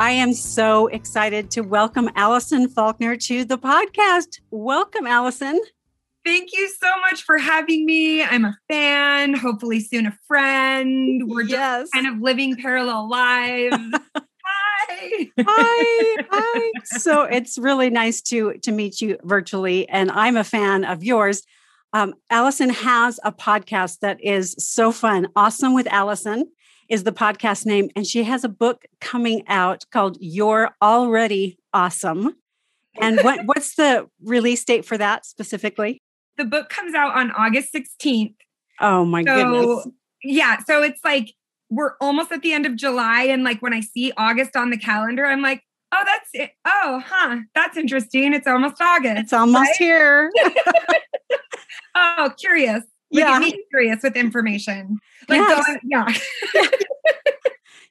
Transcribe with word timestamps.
I 0.00 0.10
am 0.10 0.32
so 0.32 0.88
excited 0.88 1.52
to 1.52 1.60
welcome 1.60 2.10
Alison 2.16 2.68
Faulkner 2.68 3.14
to 3.16 3.44
the 3.44 3.56
podcast. 3.56 4.40
Welcome, 4.50 5.06
Alison. 5.06 5.60
Thank 6.24 6.50
you 6.52 6.68
so 6.68 6.90
much 7.02 7.22
for 7.22 7.38
having 7.38 7.86
me. 7.86 8.24
I'm 8.24 8.44
a 8.44 8.58
fan, 8.68 9.34
hopefully 9.34 9.78
soon 9.78 10.06
a 10.06 10.18
friend. 10.26 11.22
We're 11.28 11.42
yes. 11.42 11.82
just 11.82 11.92
kind 11.92 12.08
of 12.08 12.20
living 12.20 12.56
parallel 12.56 13.08
lives. 13.08 13.76
hi. 14.44 15.30
Hi. 15.38 16.16
Hi. 16.30 16.70
So 16.86 17.22
it's 17.22 17.56
really 17.56 17.88
nice 17.88 18.20
to 18.22 18.54
to 18.62 18.72
meet 18.72 19.00
you 19.00 19.16
virtually 19.22 19.88
and 19.88 20.10
I'm 20.10 20.36
a 20.36 20.44
fan 20.44 20.84
of 20.84 21.04
yours. 21.04 21.42
Um, 21.92 22.14
Alison 22.30 22.70
has 22.70 23.20
a 23.22 23.30
podcast 23.30 24.00
that 24.00 24.20
is 24.20 24.56
so 24.58 24.90
fun. 24.90 25.28
Awesome 25.36 25.72
with 25.72 25.86
Allison 25.86 26.50
is 26.88 27.04
the 27.04 27.12
podcast 27.12 27.66
name. 27.66 27.90
And 27.96 28.06
she 28.06 28.24
has 28.24 28.44
a 28.44 28.48
book 28.48 28.84
coming 29.00 29.44
out 29.46 29.84
called 29.90 30.16
You're 30.20 30.70
Already 30.82 31.58
Awesome. 31.72 32.34
And 33.00 33.20
what, 33.22 33.40
what's 33.46 33.74
the 33.74 34.08
release 34.22 34.64
date 34.64 34.84
for 34.84 34.98
that 34.98 35.26
specifically? 35.26 36.02
The 36.36 36.44
book 36.44 36.68
comes 36.68 36.94
out 36.94 37.16
on 37.16 37.30
August 37.32 37.72
16th. 37.74 38.34
Oh 38.80 39.04
my 39.04 39.22
so, 39.22 39.34
goodness. 39.34 39.86
Yeah. 40.22 40.58
So 40.66 40.82
it's 40.82 41.00
like 41.04 41.34
we're 41.70 41.92
almost 42.00 42.32
at 42.32 42.42
the 42.42 42.52
end 42.52 42.66
of 42.66 42.76
July. 42.76 43.22
And 43.22 43.44
like 43.44 43.60
when 43.62 43.72
I 43.72 43.80
see 43.80 44.12
August 44.16 44.56
on 44.56 44.70
the 44.70 44.78
calendar, 44.78 45.26
I'm 45.26 45.42
like, 45.42 45.62
oh, 45.92 46.02
that's 46.04 46.30
it. 46.32 46.50
Oh, 46.64 47.02
huh. 47.04 47.38
That's 47.54 47.76
interesting. 47.76 48.34
It's 48.34 48.46
almost 48.46 48.80
August. 48.80 49.18
It's 49.18 49.32
almost 49.32 49.68
right? 49.68 49.76
here. 49.78 50.32
oh, 51.94 52.32
curious. 52.38 52.82
Like 53.14 53.24
yeah. 53.24 53.40
it 53.42 53.60
curious 53.70 54.02
with 54.02 54.16
information. 54.16 54.98
Like 55.28 55.38
yes. 55.38 55.78
yeah. 55.84 56.68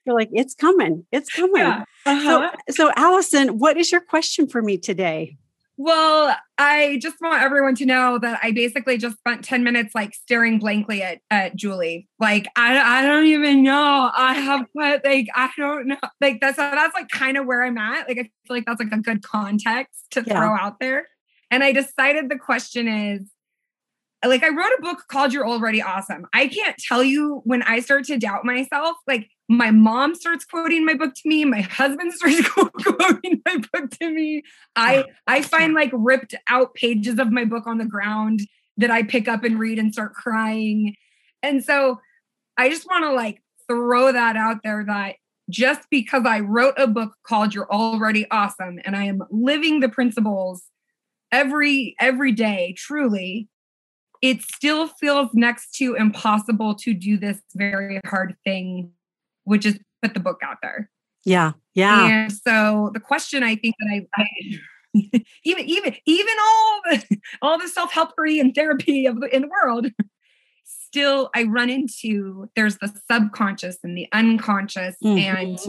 You're 0.05 0.15
like, 0.15 0.29
it's 0.33 0.53
coming. 0.53 1.05
It's 1.13 1.31
coming. 1.31 1.61
Yeah. 1.61 1.85
Uh-huh. 2.05 2.51
So, 2.69 2.87
so 2.87 2.91
Alison, 2.97 3.57
what 3.57 3.77
is 3.77 3.89
your 3.89 4.01
question 4.01 4.47
for 4.47 4.61
me 4.61 4.77
today? 4.77 5.37
Well, 5.77 6.35
I 6.57 6.99
just 7.01 7.15
want 7.21 7.41
everyone 7.41 7.73
to 7.75 7.85
know 7.85 8.19
that 8.19 8.39
I 8.43 8.51
basically 8.51 8.97
just 8.97 9.17
spent 9.17 9.43
10 9.43 9.63
minutes 9.63 9.95
like 9.95 10.13
staring 10.13 10.59
blankly 10.59 11.01
at, 11.01 11.19
at 11.31 11.55
Julie. 11.55 12.07
Like, 12.19 12.47
I, 12.55 12.99
I 12.99 13.01
don't 13.01 13.25
even 13.25 13.63
know. 13.63 14.11
I 14.15 14.33
have 14.33 14.65
put 14.77 15.03
like, 15.03 15.27
I 15.33 15.49
don't 15.57 15.87
know. 15.87 15.97
Like 16.21 16.41
that's, 16.41 16.57
that's 16.57 16.93
like 16.93 17.09
kind 17.09 17.37
of 17.37 17.45
where 17.45 17.63
I'm 17.63 17.77
at. 17.77 18.07
Like, 18.07 18.19
I 18.19 18.23
feel 18.23 18.57
like 18.57 18.65
that's 18.65 18.79
like 18.79 18.91
a 18.91 19.01
good 19.01 19.23
context 19.23 20.05
to 20.11 20.23
yeah. 20.27 20.37
throw 20.37 20.55
out 20.55 20.79
there. 20.79 21.07
And 21.49 21.63
I 21.63 21.71
decided 21.71 22.29
the 22.29 22.37
question 22.37 22.87
is, 22.87 23.21
like 24.25 24.43
I 24.43 24.49
wrote 24.49 24.71
a 24.77 24.81
book 24.81 25.03
called 25.07 25.33
You're 25.33 25.47
Already 25.47 25.81
Awesome. 25.81 26.25
I 26.33 26.47
can't 26.47 26.77
tell 26.77 27.03
you 27.03 27.41
when 27.43 27.61
I 27.63 27.79
start 27.79 28.05
to 28.05 28.17
doubt 28.17 28.45
myself, 28.45 28.95
like 29.07 29.29
my 29.49 29.71
mom 29.71 30.15
starts 30.15 30.45
quoting 30.45 30.85
my 30.85 30.93
book 30.93 31.13
to 31.13 31.29
me, 31.29 31.45
my 31.45 31.61
husband 31.61 32.13
starts 32.15 32.47
quoting 32.49 33.41
my 33.45 33.57
book 33.73 33.91
to 33.99 34.11
me. 34.11 34.43
I 34.75 35.05
I 35.27 35.41
find 35.41 35.73
like 35.73 35.91
ripped 35.93 36.35
out 36.47 36.73
pages 36.73 37.19
of 37.19 37.31
my 37.31 37.45
book 37.45 37.67
on 37.67 37.77
the 37.77 37.85
ground 37.85 38.41
that 38.77 38.91
I 38.91 39.03
pick 39.03 39.27
up 39.27 39.43
and 39.43 39.59
read 39.59 39.77
and 39.77 39.93
start 39.93 40.13
crying. 40.13 40.95
And 41.41 41.63
so 41.63 41.99
I 42.57 42.69
just 42.69 42.87
want 42.87 43.03
to 43.03 43.11
like 43.11 43.41
throw 43.67 44.11
that 44.11 44.35
out 44.35 44.63
there 44.63 44.83
that 44.85 45.15
just 45.49 45.81
because 45.89 46.25
I 46.25 46.39
wrote 46.39 46.75
a 46.77 46.87
book 46.87 47.13
called 47.23 47.53
You're 47.53 47.71
Already 47.71 48.29
Awesome 48.31 48.79
and 48.85 48.95
I 48.95 49.05
am 49.05 49.21
living 49.29 49.81
the 49.81 49.89
principles 49.89 50.63
every 51.31 51.95
every 51.99 52.31
day 52.31 52.73
truly 52.77 53.49
it 54.23 54.41
still 54.41 54.87
feels 54.87 55.29
next 55.33 55.75
to 55.75 55.95
impossible 55.95 56.73
to 56.75 56.93
do 56.93 57.17
this 57.17 57.41
very 57.55 57.99
hard 58.05 58.35
thing, 58.45 58.89
which 59.43 59.65
is 59.65 59.77
put 60.01 60.13
the 60.13 60.21
book 60.21 60.39
out 60.41 60.57
there. 60.63 60.89
Yeah. 61.25 61.51
Yeah. 61.75 62.07
And 62.07 62.31
so 62.31 62.89
the 62.93 63.01
question 63.01 63.43
I 63.43 63.57
think 63.57 63.75
that 63.79 63.89
I, 63.91 64.07
I 64.15 64.27
even 65.43 65.65
even 65.65 65.95
even 66.05 66.35
all 66.41 66.81
the 66.85 67.17
all 67.41 67.59
the 67.59 67.67
self-helpery 67.67 68.39
and 68.39 68.55
therapy 68.55 69.05
of 69.05 69.19
the, 69.19 69.35
in 69.35 69.41
the 69.41 69.49
world 69.49 69.87
still 70.65 71.31
i 71.33 71.43
run 71.43 71.67
into 71.71 72.47
there's 72.55 72.77
the 72.77 72.93
subconscious 73.11 73.77
and 73.83 73.97
the 73.97 74.07
unconscious 74.13 74.95
mm-hmm. 75.03 75.17
and 75.17 75.59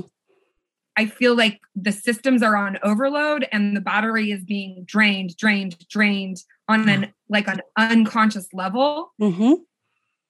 i 0.99 1.07
feel 1.07 1.35
like 1.35 1.59
the 1.75 1.91
systems 1.91 2.43
are 2.43 2.55
on 2.55 2.79
overload 2.83 3.49
and 3.51 3.75
the 3.75 3.81
battery 3.81 4.31
is 4.31 4.45
being 4.45 4.85
drained 4.87 5.35
drained 5.39 5.79
drained 5.89 6.45
on 6.69 6.89
an 6.89 7.13
like 7.29 7.49
an 7.49 7.61
unconscious 7.77 8.49
level. 8.53 9.13
Mm-hmm. 9.21 9.55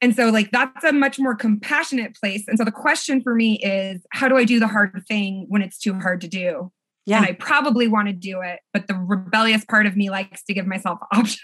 And 0.00 0.14
so, 0.14 0.28
like, 0.28 0.50
that's 0.50 0.84
a 0.84 0.92
much 0.92 1.18
more 1.18 1.34
compassionate 1.34 2.14
place. 2.14 2.44
And 2.46 2.58
so, 2.58 2.64
the 2.64 2.72
question 2.72 3.22
for 3.22 3.34
me 3.34 3.58
is 3.60 4.04
how 4.10 4.28
do 4.28 4.36
I 4.36 4.44
do 4.44 4.60
the 4.60 4.66
hard 4.66 5.02
thing 5.08 5.46
when 5.48 5.62
it's 5.62 5.78
too 5.78 5.94
hard 5.94 6.20
to 6.22 6.28
do? 6.28 6.70
Yeah. 7.06 7.18
And 7.18 7.26
I 7.26 7.32
probably 7.32 7.88
want 7.88 8.08
to 8.08 8.14
do 8.14 8.40
it, 8.40 8.60
but 8.72 8.86
the 8.86 8.94
rebellious 8.94 9.64
part 9.64 9.86
of 9.86 9.96
me 9.96 10.10
likes 10.10 10.42
to 10.44 10.54
give 10.54 10.66
myself 10.66 10.98
options. 11.12 11.40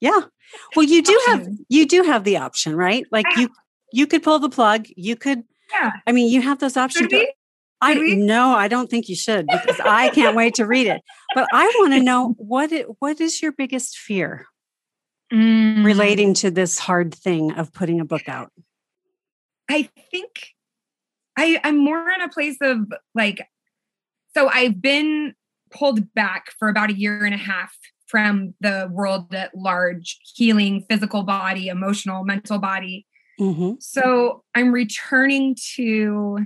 Yeah. 0.00 0.20
Well, 0.74 0.84
you 0.84 1.02
do 1.02 1.20
have 1.26 1.48
you 1.68 1.86
do 1.86 2.02
have 2.02 2.24
the 2.24 2.36
option, 2.36 2.76
right? 2.76 3.04
Like 3.10 3.26
you 3.36 3.48
you 3.92 4.06
could 4.06 4.22
pull 4.22 4.38
the 4.38 4.48
plug. 4.48 4.86
You 4.94 5.16
could 5.16 5.42
yeah. 5.72 5.92
I 6.06 6.12
mean, 6.12 6.30
you 6.30 6.42
have 6.42 6.58
those 6.58 6.76
options. 6.76 7.12
I 7.80 7.94
no, 7.94 8.52
I 8.52 8.68
don't 8.68 8.88
think 8.88 9.08
you 9.08 9.16
should 9.16 9.46
because 9.46 9.80
I 9.80 10.08
can't 10.10 10.36
wait 10.36 10.54
to 10.54 10.66
read 10.66 10.86
it. 10.86 11.02
But 11.34 11.46
I 11.52 11.66
want 11.78 11.92
to 11.92 12.02
know 12.02 12.34
what 12.38 12.72
it, 12.72 12.86
what 13.00 13.20
is 13.20 13.42
your 13.42 13.52
biggest 13.52 13.98
fear 13.98 14.46
mm. 15.32 15.84
relating 15.84 16.32
to 16.34 16.50
this 16.50 16.78
hard 16.78 17.14
thing 17.14 17.52
of 17.52 17.72
putting 17.72 18.00
a 18.00 18.04
book 18.04 18.28
out? 18.28 18.50
I 19.70 19.90
think 20.10 20.54
I 21.36 21.60
I'm 21.64 21.78
more 21.78 22.10
in 22.10 22.22
a 22.22 22.28
place 22.28 22.56
of 22.60 22.78
like 23.14 23.46
so 24.34 24.48
I've 24.48 24.80
been 24.80 25.34
pulled 25.70 26.12
back 26.14 26.52
for 26.58 26.68
about 26.68 26.90
a 26.90 26.98
year 26.98 27.24
and 27.24 27.34
a 27.34 27.38
half 27.38 27.76
from 28.06 28.54
the 28.60 28.88
world 28.92 29.34
at 29.34 29.54
large, 29.54 30.18
healing 30.34 30.84
physical 30.88 31.24
body, 31.24 31.68
emotional, 31.68 32.24
mental 32.24 32.58
body. 32.58 33.06
Mm-hmm. 33.40 33.72
So 33.80 34.44
I'm 34.54 34.72
returning 34.72 35.56
to 35.74 36.38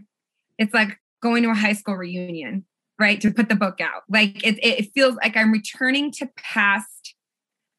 it's 0.59 0.75
like 0.75 0.99
going 1.23 1.43
to 1.43 1.51
a 1.51 1.55
high 1.55 1.73
school 1.73 1.97
reunion, 1.97 2.65
right? 2.99 3.21
To 3.21 3.33
put 3.33 3.49
the 3.49 3.55
book 3.55 3.81
out. 3.81 4.03
Like 4.09 4.45
it, 4.47 4.59
it 4.65 4.91
feels 4.95 5.17
like 5.17 5.37
I'm 5.37 5.53
returning 5.53 6.13
to 6.13 6.29
past 6.37 7.15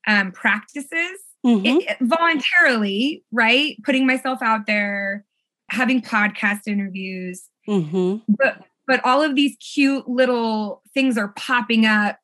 um, 0.07 0.31
practices 0.31 1.19
mm-hmm. 1.45 1.65
it, 1.65 1.97
voluntarily, 2.01 3.23
right? 3.31 3.75
Putting 3.83 4.05
myself 4.05 4.39
out 4.41 4.65
there, 4.67 5.25
having 5.69 6.01
podcast 6.01 6.67
interviews. 6.67 7.43
Mm-hmm. 7.67 8.17
But 8.27 8.63
but 8.87 9.03
all 9.05 9.21
of 9.21 9.35
these 9.35 9.55
cute 9.57 10.07
little 10.09 10.81
things 10.93 11.17
are 11.17 11.29
popping 11.29 11.85
up 11.85 12.17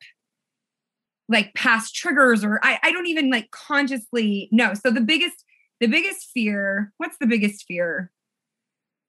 like 1.28 1.54
past 1.54 1.94
triggers 1.94 2.44
or 2.44 2.58
I, 2.62 2.78
I 2.82 2.92
don't 2.92 3.06
even 3.06 3.30
like 3.30 3.50
consciously 3.50 4.48
know. 4.50 4.74
So 4.74 4.90
the 4.90 5.00
biggest 5.00 5.44
the 5.80 5.86
biggest 5.86 6.30
fear, 6.34 6.92
what's 6.96 7.16
the 7.18 7.26
biggest 7.26 7.64
fear? 7.66 8.10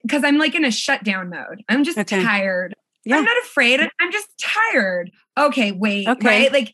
Because 0.04 0.24
I'm 0.24 0.38
like 0.38 0.56
in 0.56 0.66
a 0.66 0.72
shutdown 0.72 1.30
mode. 1.30 1.63
I'm 1.69 1.84
just 1.84 1.98
okay. 1.98 2.24
tired. 2.24 2.75
Yeah. 3.06 3.18
I'm 3.18 3.24
not 3.24 3.38
afraid. 3.44 3.80
I'm 3.80 4.12
just 4.12 4.28
tired. 4.40 5.12
Okay, 5.38 5.72
wait. 5.72 6.07
Okay. 6.07 6.28
Right? 6.28 6.54
Like, 6.54 6.74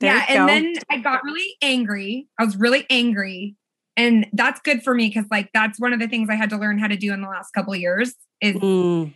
there 0.00 0.14
yeah. 0.14 0.24
And 0.28 0.38
go. 0.38 0.46
then 0.46 0.74
I 0.90 0.98
got 0.98 1.22
really 1.24 1.56
angry. 1.62 2.28
I 2.38 2.44
was 2.44 2.56
really 2.56 2.86
angry. 2.90 3.56
And 3.96 4.26
that's 4.32 4.60
good 4.60 4.82
for 4.82 4.94
me 4.94 5.08
because 5.08 5.26
like 5.30 5.50
that's 5.54 5.78
one 5.78 5.92
of 5.92 6.00
the 6.00 6.08
things 6.08 6.28
I 6.28 6.34
had 6.34 6.50
to 6.50 6.56
learn 6.56 6.78
how 6.78 6.88
to 6.88 6.96
do 6.96 7.12
in 7.12 7.20
the 7.20 7.28
last 7.28 7.52
couple 7.52 7.74
years 7.76 8.14
is 8.40 8.56
mm. 8.56 9.14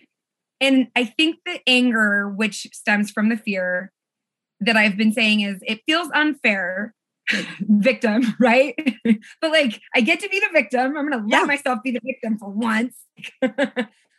and 0.60 0.86
I 0.94 1.04
think 1.04 1.38
the 1.44 1.58
anger, 1.66 2.28
which 2.28 2.68
stems 2.72 3.10
from 3.10 3.28
the 3.28 3.36
fear 3.36 3.92
that 4.60 4.76
I've 4.76 4.96
been 4.96 5.12
saying 5.12 5.40
is 5.40 5.58
it 5.66 5.80
feels 5.86 6.10
unfair 6.14 6.94
victim, 7.60 8.22
right? 8.40 8.74
but 9.40 9.50
like, 9.50 9.80
I 9.94 10.00
get 10.00 10.20
to 10.20 10.28
be 10.28 10.40
the 10.40 10.48
victim. 10.52 10.96
I'm 10.96 11.08
going 11.08 11.22
to 11.22 11.28
let 11.28 11.46
myself 11.46 11.80
be 11.82 11.90
the 11.90 12.00
victim 12.04 12.38
for 12.38 12.50
once. 12.50 12.96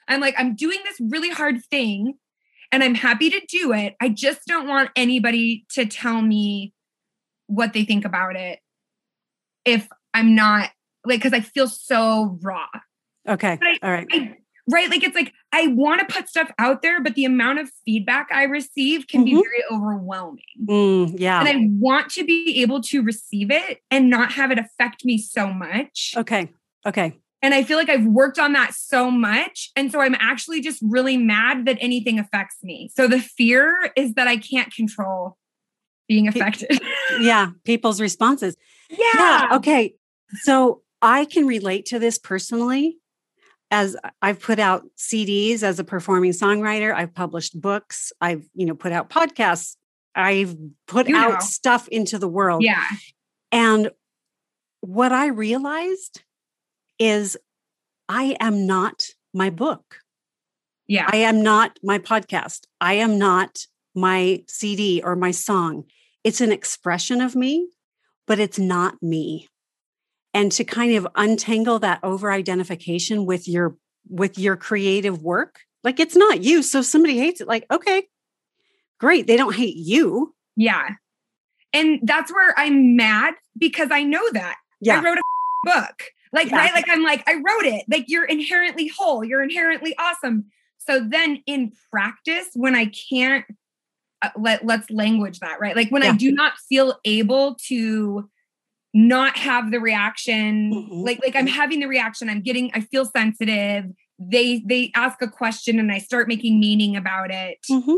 I'm 0.07 0.21
like, 0.21 0.35
I'm 0.37 0.55
doing 0.55 0.79
this 0.85 0.99
really 0.99 1.29
hard 1.29 1.63
thing 1.65 2.15
and 2.71 2.83
I'm 2.83 2.95
happy 2.95 3.29
to 3.29 3.41
do 3.47 3.73
it. 3.73 3.95
I 4.01 4.09
just 4.09 4.45
don't 4.47 4.67
want 4.67 4.89
anybody 4.95 5.65
to 5.71 5.85
tell 5.85 6.21
me 6.21 6.73
what 7.47 7.73
they 7.73 7.83
think 7.83 8.05
about 8.05 8.35
it 8.35 8.59
if 9.65 9.87
I'm 10.13 10.35
not 10.35 10.69
like, 11.05 11.19
because 11.19 11.33
I 11.33 11.41
feel 11.41 11.67
so 11.67 12.37
raw. 12.41 12.67
Okay. 13.27 13.57
I, 13.61 13.77
All 13.81 13.91
right. 13.91 14.07
I 14.11 14.35
right? 14.71 14.89
Like 14.89 15.03
it's 15.03 15.15
like 15.15 15.33
I 15.51 15.67
want 15.67 15.99
to 16.07 16.13
put 16.13 16.29
stuff 16.29 16.51
out 16.59 16.81
there, 16.81 17.01
but 17.01 17.15
the 17.15 17.25
amount 17.25 17.59
of 17.59 17.69
feedback 17.85 18.27
I 18.31 18.43
receive 18.43 19.07
can 19.07 19.21
Mhm. 19.21 19.25
be 19.25 19.33
very 19.33 19.63
overwhelming. 19.71 20.43
Mm, 20.65 21.19
yeah. 21.19 21.39
And 21.39 21.47
I 21.49 21.67
want 21.79 22.09
to 22.11 22.23
be 22.23 22.61
able 22.61 22.81
to 22.83 23.01
receive 23.01 23.51
it 23.51 23.79
and 23.91 24.09
not 24.09 24.33
have 24.33 24.51
it 24.51 24.59
affect 24.59 25.03
me 25.05 25.17
so 25.17 25.51
much. 25.51 26.13
okay. 26.17 26.49
Okay. 26.85 27.17
And 27.41 27.53
I 27.53 27.63
feel 27.63 27.77
like 27.77 27.89
I've 27.89 28.05
worked 28.05 28.37
on 28.37 28.51
that 28.53 28.73
so 28.73 29.09
much. 29.09 29.71
And 29.75 29.91
so 29.91 30.01
I'm 30.01 30.15
actually 30.19 30.59
just 30.61 30.81
really 30.81 31.15
mad 31.17 31.65
that 31.65 31.77
anything 31.79 32.19
affects 32.19 32.57
me. 32.63 32.89
So 32.93 33.07
the 33.07 33.19
fear 33.19 33.91
is 33.95 34.13
that 34.15 34.27
I 34.27 34.35
can't 34.37 34.73
control 34.73 35.37
being 36.07 36.27
affected. 36.27 36.79
Yeah. 37.21 37.51
People's 37.65 37.99
responses. 37.99 38.55
yeah. 38.89 39.49
Okay. 39.53 39.95
So 40.43 40.83
I 41.01 41.25
can 41.25 41.47
relate 41.47 41.85
to 41.87 41.97
this 41.99 42.19
personally 42.19 42.97
as 43.71 43.95
I've 44.21 44.39
put 44.39 44.59
out 44.59 44.83
CDs 44.97 45.63
as 45.63 45.79
a 45.79 45.83
performing 45.83 46.31
songwriter. 46.31 46.93
I've 46.93 47.13
published 47.13 47.59
books. 47.59 48.11
I've, 48.19 48.43
you 48.55 48.65
know, 48.65 48.75
put 48.75 48.91
out 48.91 49.09
podcasts. 49.09 49.75
I've 50.15 50.55
put 50.87 51.07
You 51.07 51.15
out 51.15 51.33
know. 51.33 51.39
stuff 51.39 51.87
into 51.89 52.17
the 52.17 52.27
world. 52.27 52.63
Yeah. 52.63 52.83
And 53.51 53.91
what 54.81 55.11
I 55.11 55.27
realized 55.27 56.21
is 56.97 57.37
I 58.07 58.35
am 58.39 58.65
not 58.65 59.05
my 59.33 59.49
book. 59.49 59.99
Yeah. 60.87 61.07
I 61.11 61.17
am 61.17 61.43
not 61.43 61.77
my 61.83 61.99
podcast. 61.99 62.61
I 62.81 62.95
am 62.95 63.19
not 63.19 63.65
my 63.95 64.43
CD 64.47 65.01
or 65.03 65.15
my 65.15 65.31
song. 65.31 65.83
It's 66.23 66.41
an 66.41 66.51
expression 66.51 67.21
of 67.21 67.35
me, 67.35 67.69
but 68.25 68.39
it's 68.39 68.57
not 68.57 69.01
me. 69.01 69.47
And 70.33 70.51
to 70.53 70.63
kind 70.63 70.95
of 70.95 71.07
untangle 71.15 71.79
that 71.79 71.99
over 72.03 72.31
identification 72.31 73.25
with 73.25 73.47
your 73.47 73.75
with 74.09 74.37
your 74.37 74.55
creative 74.55 75.21
work, 75.23 75.59
like 75.83 75.99
it's 75.99 76.15
not 76.15 76.43
you. 76.43 76.61
So 76.61 76.79
if 76.79 76.85
somebody 76.85 77.17
hates 77.17 77.41
it, 77.41 77.47
like, 77.47 77.65
okay, 77.71 78.03
great. 78.99 79.27
They 79.27 79.37
don't 79.37 79.55
hate 79.55 79.75
you. 79.75 80.33
Yeah. 80.55 80.89
And 81.73 81.99
that's 82.03 82.31
where 82.31 82.53
I'm 82.57 82.95
mad 82.95 83.35
because 83.57 83.89
I 83.91 84.03
know 84.03 84.21
that. 84.33 84.57
Yeah. 84.81 84.99
I 84.99 85.03
wrote 85.03 85.17
a 85.17 85.21
book. 85.63 86.03
Like, 86.31 86.49
Yeah. 86.49 86.57
right? 86.57 86.73
Like, 86.73 86.85
I'm 86.89 87.03
like, 87.03 87.27
I 87.27 87.35
wrote 87.35 87.65
it. 87.65 87.85
Like, 87.89 88.05
you're 88.07 88.25
inherently 88.25 88.91
whole. 88.97 89.23
You're 89.23 89.43
inherently 89.43 89.95
awesome. 89.97 90.45
So 90.77 90.99
then 90.99 91.41
in 91.45 91.71
practice, 91.91 92.47
when 92.55 92.75
I 92.75 92.91
can't, 93.11 93.45
uh, 94.21 94.29
let, 94.37 94.65
let's 94.65 94.89
language 94.89 95.39
that, 95.39 95.59
right? 95.59 95.75
Like, 95.75 95.89
when 95.89 96.03
I 96.03 96.15
do 96.15 96.31
not 96.31 96.53
feel 96.67 96.95
able 97.05 97.55
to 97.67 98.29
not 98.93 99.37
have 99.37 99.71
the 99.71 99.79
reaction, 99.79 100.71
Mhm. 100.73 101.05
like, 101.05 101.19
like 101.23 101.35
I'm 101.35 101.47
having 101.47 101.79
the 101.79 101.87
reaction, 101.87 102.29
I'm 102.29 102.41
getting, 102.41 102.71
I 102.73 102.81
feel 102.81 103.05
sensitive. 103.05 103.85
They, 104.17 104.63
they 104.65 104.91
ask 104.95 105.21
a 105.21 105.27
question 105.27 105.79
and 105.79 105.91
I 105.91 105.99
start 105.99 106.27
making 106.27 106.59
meaning 106.59 106.95
about 106.95 107.31
it 107.31 107.59
Mhm. 107.69 107.97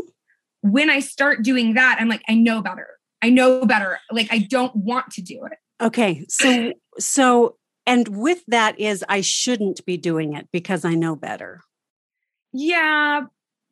when 0.60 0.90
I 0.90 1.00
start 1.00 1.42
doing 1.42 1.74
that, 1.74 1.96
I'm 1.98 2.08
like, 2.08 2.22
I 2.28 2.34
know 2.34 2.62
better. 2.62 2.86
I 3.22 3.30
know 3.30 3.64
better. 3.64 3.98
Like, 4.10 4.28
I 4.30 4.38
don't 4.38 4.74
want 4.76 5.10
to 5.12 5.22
do 5.22 5.44
it. 5.44 5.58
Okay. 5.80 6.24
So 6.28 6.72
so 6.98 7.56
and 7.86 8.06
with 8.08 8.44
that 8.46 8.78
is 8.78 9.04
I 9.08 9.22
shouldn't 9.22 9.84
be 9.84 9.96
doing 9.96 10.34
it 10.34 10.48
because 10.52 10.84
I 10.84 10.94
know 10.94 11.16
better. 11.16 11.62
Yeah. 12.52 13.22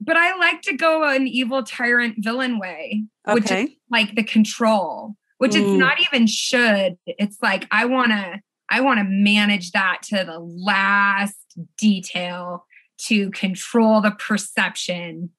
But 0.01 0.17
I 0.17 0.37
like 0.37 0.63
to 0.63 0.77
go 0.77 1.05
an 1.05 1.29
evil 1.29 1.63
tyrant 1.63 2.17
villain 2.19 2.59
way, 2.59 3.05
which 3.29 3.51
is 3.51 3.71
like 3.91 4.15
the 4.17 4.25
control, 4.25 5.15
which 5.41 5.55
it's 5.55 5.67
Mm. 5.71 5.79
not 5.79 5.99
even 6.01 6.27
should. 6.27 6.97
It's 7.07 7.39
like, 7.43 7.67
I 7.71 7.87
want 7.87 8.11
to, 8.11 8.41
I 8.69 8.83
want 8.83 8.99
to 8.99 9.05
manage 9.05 9.71
that 9.73 10.03
to 10.11 10.23
the 10.25 10.39
last 10.39 11.35
detail 11.79 12.67
to 13.07 13.31
control 13.31 14.03
the 14.03 14.11
perception. 14.11 15.31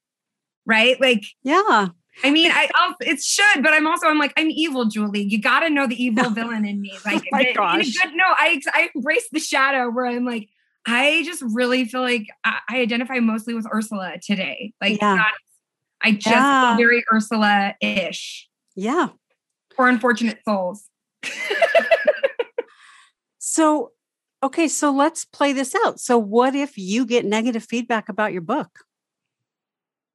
Right. 0.65 1.00
Like, 1.00 1.24
yeah. 1.44 1.89
I 2.24 2.30
mean, 2.31 2.51
I 2.51 2.68
I'll, 2.75 2.95
it 3.00 3.21
should, 3.21 3.62
but 3.63 3.74
I'm 3.74 3.86
also 3.88 4.07
I'm 4.07 4.18
like 4.18 4.33
I'm 4.38 4.50
evil, 4.50 4.86
Julie. 4.86 5.21
You 5.24 5.39
got 5.39 5.62
to 5.62 5.69
know 5.69 5.86
the 5.88 6.01
evil 6.03 6.30
villain 6.39 6.65
in 6.65 6.81
me. 6.81 6.98
Like, 7.06 7.21
Oh 7.21 7.27
my 7.31 7.42
a 7.42 7.53
gosh. 7.53 7.94
good 7.95 8.12
no, 8.15 8.25
I 8.27 8.59
I 8.74 8.89
embrace 8.95 9.27
the 9.31 9.39
shadow 9.39 9.89
where 9.92 10.07
I'm 10.07 10.25
like 10.25 10.50
I 10.86 11.21
just 11.25 11.44
really 11.53 11.86
feel 11.86 12.01
like 12.01 12.25
I, 12.44 12.57
I 12.69 12.80
identify 12.81 13.19
mostly 13.19 13.53
with 13.53 13.68
Ursula 13.71 14.15
today. 14.21 14.74
Like, 14.81 15.00
Yeah. 15.00 15.24
I 16.01 16.12
just 16.13 16.25
Yeah. 16.27 16.69
feel 16.75 16.77
very 16.86 17.03
Ursula 17.13 17.75
ish. 17.80 18.50
Yeah. 18.75 19.09
Poor 19.81 19.89
unfortunate 19.89 20.38
souls. 20.48 20.88
So, 23.39 23.94
okay, 24.44 24.68
so 24.68 24.92
let's 24.92 25.25
play 25.25 25.54
this 25.54 25.74
out. 25.83 26.00
So, 26.00 26.19
what 26.19 26.54
if 26.54 26.78
you 26.78 27.07
get 27.07 27.25
negative 27.25 27.63
feedback 27.63 28.07
about 28.07 28.31
your 28.31 28.44
book? 28.44 28.69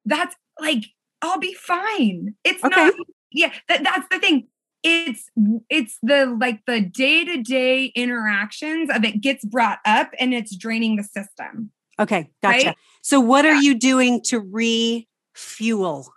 That's 0.05 0.33
like 0.57 0.85
I'll 1.21 1.37
be 1.37 1.53
fine. 1.53 2.35
It's 2.45 2.63
Okay. 2.63 2.85
not. 2.85 2.93
Yeah, 3.29 3.51
that, 3.67 3.83
that's 3.83 4.07
the 4.09 4.19
thing. 4.19 4.47
It's 4.83 5.29
it's 5.69 5.97
the 6.01 6.37
like 6.39 6.61
the 6.65 6.79
day 6.79 7.25
to 7.25 7.43
day 7.43 7.91
interactions 7.93 8.89
of 8.89 9.03
it 9.03 9.19
gets 9.19 9.43
brought 9.43 9.79
up 9.85 10.11
and 10.17 10.33
it's 10.33 10.55
draining 10.55 10.95
the 10.95 11.03
system. 11.03 11.71
Okay, 11.99 12.29
gotcha. 12.41 12.67
Right? 12.67 12.75
So, 13.01 13.19
what 13.19 13.45
are 13.45 13.55
you 13.55 13.75
doing 13.77 14.21
to 14.27 14.39
refuel? 14.39 16.13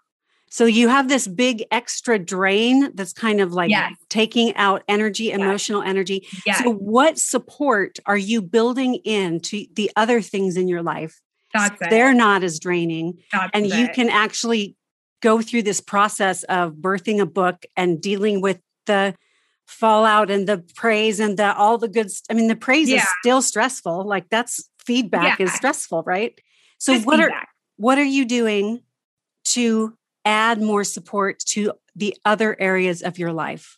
So, 0.51 0.65
you 0.67 0.89
have 0.89 1.09
this 1.09 1.27
big 1.27 1.65
extra 1.71 2.19
drain 2.19 2.91
that's 2.95 3.13
kind 3.13 3.41
of 3.41 3.53
like 3.53 3.71
Yes. 3.71 3.95
taking 4.09 4.55
out 4.57 4.83
energy, 4.89 5.31
emotional 5.31 5.81
energy. 5.83 6.27
Yeah, 6.45 6.55
So, 6.59 6.73
what 6.73 7.19
support 7.19 7.99
are 8.07 8.19
you 8.19 8.43
building 8.43 8.97
in 8.97 9.41
to 9.41 9.65
the 9.73 9.91
other 9.97 10.21
things 10.21 10.57
in 10.57 10.69
your 10.69 10.83
life? 10.83 11.21
that's 11.55 11.79
so 11.79 11.87
it. 11.87 11.91
They're 11.91 12.15
not 12.15 12.43
as 12.43 12.59
draining. 12.59 13.19
That's 13.33 13.51
and 13.55 13.67
you 13.67 13.89
can 13.89 14.11
actually 14.11 14.77
go 15.23 15.41
through 15.41 15.63
this 15.63 15.81
process 15.81 16.43
of 16.45 16.75
birthing 16.75 17.21
a 17.21 17.27
book 17.27 17.65
and 17.77 18.01
dealing 18.01 18.41
with 18.41 18.61
the 18.87 19.15
fallout 19.67 20.31
and 20.31 20.49
the 20.49 20.59
praise 20.75 21.21
and 21.21 21.37
the 21.37 21.55
all 21.55 21.79
the 21.79 21.87
good 21.89 22.11
st- 22.11 22.27
i 22.29 22.35
mean 22.35 22.49
the 22.49 22.57
praise 22.57 22.89
is 22.91 23.05
still 23.21 23.41
stressful 23.41 24.05
like 24.05 24.29
that's 24.29 24.69
feedback 24.85 25.41
is 25.41 25.53
stressful 25.55 26.03
right 26.05 26.41
so 26.79 26.93
Just 26.95 27.07
what 27.07 27.21
are 27.21 27.31
what 27.77 27.97
are 27.97 28.03
you 28.03 28.25
doing 28.25 28.81
to 29.45 29.97
add 30.25 30.61
more 30.61 30.85
support 30.85 31.39
to 31.41 31.73
the 31.97 32.17
other 32.25 32.59
areas 32.61 33.03
of 33.03 33.19
your 33.19 33.33
life 33.33 33.77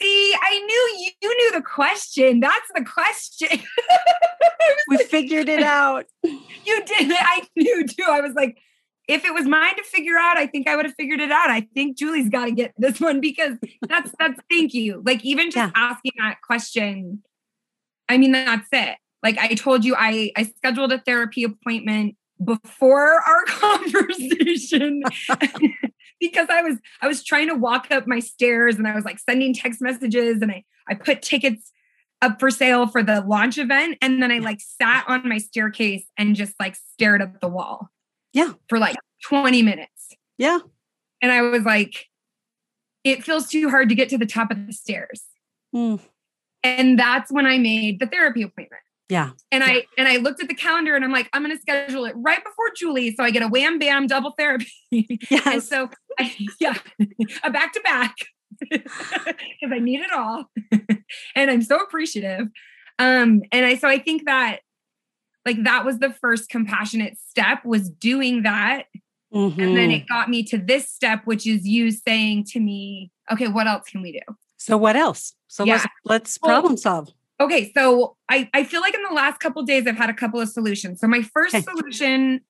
See, 0.00 0.32
I 0.40 0.58
knew 0.60 1.02
you, 1.04 1.10
you 1.22 1.36
knew 1.36 1.58
the 1.58 1.62
question. 1.62 2.38
That's 2.38 2.68
the 2.72 2.84
question. 2.84 3.60
we 4.88 4.98
figured 4.98 5.48
it 5.48 5.60
out 5.60 6.04
you 6.68 6.84
did. 6.84 7.10
I 7.12 7.42
knew 7.56 7.86
too. 7.86 8.04
I 8.08 8.20
was 8.20 8.34
like, 8.34 8.58
if 9.08 9.24
it 9.24 9.32
was 9.32 9.46
mine 9.46 9.74
to 9.76 9.82
figure 9.84 10.18
out, 10.18 10.36
I 10.36 10.46
think 10.46 10.68
I 10.68 10.76
would 10.76 10.84
have 10.84 10.94
figured 10.94 11.20
it 11.20 11.30
out. 11.32 11.50
I 11.50 11.62
think 11.74 11.96
Julie's 11.96 12.28
got 12.28 12.44
to 12.44 12.52
get 12.52 12.74
this 12.76 13.00
one 13.08 13.20
because 13.20 13.56
that's 13.88 14.12
that's 14.18 14.38
thank 14.50 14.74
you. 14.74 15.02
Like 15.04 15.24
even 15.24 15.46
just 15.50 15.56
Yeah. 15.56 15.70
asking 15.74 16.12
that 16.18 16.42
question, 16.42 17.22
I 18.08 18.18
mean 18.18 18.32
that's 18.32 18.68
it. 18.72 18.96
Like 19.22 19.38
I 19.38 19.54
told 19.54 19.84
you, 19.84 19.96
I 19.98 20.30
I 20.36 20.44
scheduled 20.44 20.92
a 20.92 20.98
therapy 20.98 21.44
appointment 21.44 22.16
before 22.44 23.20
our 23.20 23.44
conversation 23.46 25.02
because 26.20 26.48
I 26.50 26.62
was 26.62 26.78
I 27.00 27.08
was 27.08 27.24
trying 27.24 27.48
to 27.48 27.54
walk 27.54 27.88
up 27.90 28.06
my 28.06 28.20
stairs 28.20 28.76
and 28.76 28.86
I 28.86 28.94
was 28.94 29.04
like 29.04 29.18
sending 29.18 29.52
text 29.54 29.80
messages 29.80 30.40
and 30.42 30.50
I 30.50 30.64
I 30.88 30.94
put 30.94 31.22
tickets 31.22 31.72
up 32.20 32.40
for 32.40 32.50
sale 32.50 32.86
for 32.86 33.02
the 33.02 33.20
launch 33.20 33.58
event 33.58 33.98
and 34.02 34.22
then 34.22 34.32
I 34.32 34.38
like 34.38 34.60
sat 34.60 35.04
on 35.08 35.28
my 35.28 35.38
staircase 35.38 36.04
and 36.16 36.34
just 36.34 36.54
like 36.58 36.76
stared 36.76 37.22
at 37.22 37.40
the 37.40 37.48
wall. 37.48 37.90
Yeah. 38.32 38.54
For 38.68 38.78
like 38.78 38.96
20 39.24 39.62
minutes. 39.62 40.14
yeah 40.36 40.58
And 41.22 41.32
I 41.32 41.42
was 41.42 41.62
like 41.62 42.06
it 43.04 43.24
feels 43.24 43.48
too 43.48 43.70
hard 43.70 43.88
to 43.88 43.94
get 43.94 44.08
to 44.10 44.18
the 44.18 44.26
top 44.26 44.50
of 44.50 44.66
the 44.66 44.72
stairs. 44.72 45.22
Mm, 45.74 46.00
And 46.62 46.98
that's 46.98 47.30
when 47.30 47.46
I 47.46 47.58
made 47.58 48.00
the 48.00 48.06
therapy 48.06 48.42
appointment. 48.42 48.82
Yeah 49.08 49.30
And 49.50 49.64
I 49.64 49.84
and 49.96 50.06
I 50.08 50.16
looked 50.16 50.42
at 50.42 50.48
the 50.48 50.54
calendar 50.54 50.94
and 50.94 51.04
I'm 51.04 51.12
like, 51.12 51.28
I'm 51.32 51.42
gonna 51.42 51.58
schedule 51.58 52.04
it 52.04 52.14
right 52.16 52.42
before 52.44 52.66
Julie. 52.76 53.14
So 53.14 53.24
I 53.24 53.30
get 53.30 53.42
a 53.42 53.48
wham 53.48 53.78
bam 53.78 54.06
double 54.06 54.32
therapy. 54.36 54.70
and 55.44 55.62
so 55.62 55.88
I, 56.18 56.34
yeah, 56.60 56.74
a 57.42 57.50
back 57.50 57.72
to 57.74 57.80
back. 57.80 58.14
Because 58.70 59.72
I 59.72 59.78
need 59.78 60.00
it 60.00 60.12
all. 60.12 60.46
and 61.34 61.50
I'm 61.50 61.62
so 61.62 61.78
appreciative. 61.78 62.48
Um, 62.98 63.42
and 63.52 63.64
I 63.66 63.76
so 63.76 63.88
I 63.88 63.98
think 63.98 64.24
that 64.26 64.60
like 65.46 65.62
that 65.64 65.84
was 65.84 65.98
the 65.98 66.12
first 66.12 66.48
compassionate 66.48 67.18
step 67.18 67.64
was 67.64 67.88
doing 67.88 68.42
that. 68.42 68.84
And 69.32 69.76
then 69.76 69.90
it 69.90 70.08
got 70.08 70.28
me 70.30 70.42
to 70.44 70.58
this 70.58 70.90
step, 70.90 71.22
which 71.24 71.46
is 71.46 71.66
you 71.66 71.90
saying 71.90 72.44
to 72.52 72.60
me, 72.60 73.10
okay, 73.30 73.48
what 73.48 73.66
else 73.66 73.84
can 73.88 74.02
we 74.02 74.12
do? 74.12 74.34
so 74.58 74.76
what 74.76 74.96
else 74.96 75.34
so 75.46 75.64
let's 75.64 75.86
let's 76.04 76.38
problem 76.38 76.76
solve 76.76 77.08
Okay, 77.40 77.72
so 77.72 78.16
I, 78.28 78.50
I 78.52 78.64
feel 78.64 78.80
like 78.80 78.94
in 78.94 79.02
the 79.08 79.14
last 79.14 79.38
couple 79.38 79.62
days 79.62 79.86
I've 79.86 79.96
had 79.96 80.10
a 80.10 80.14
couple 80.14 80.40
of 80.40 80.48
solutions. 80.48 81.00
So 81.00 81.06
my 81.06 81.22
first 81.22 81.56
solution 81.62 82.40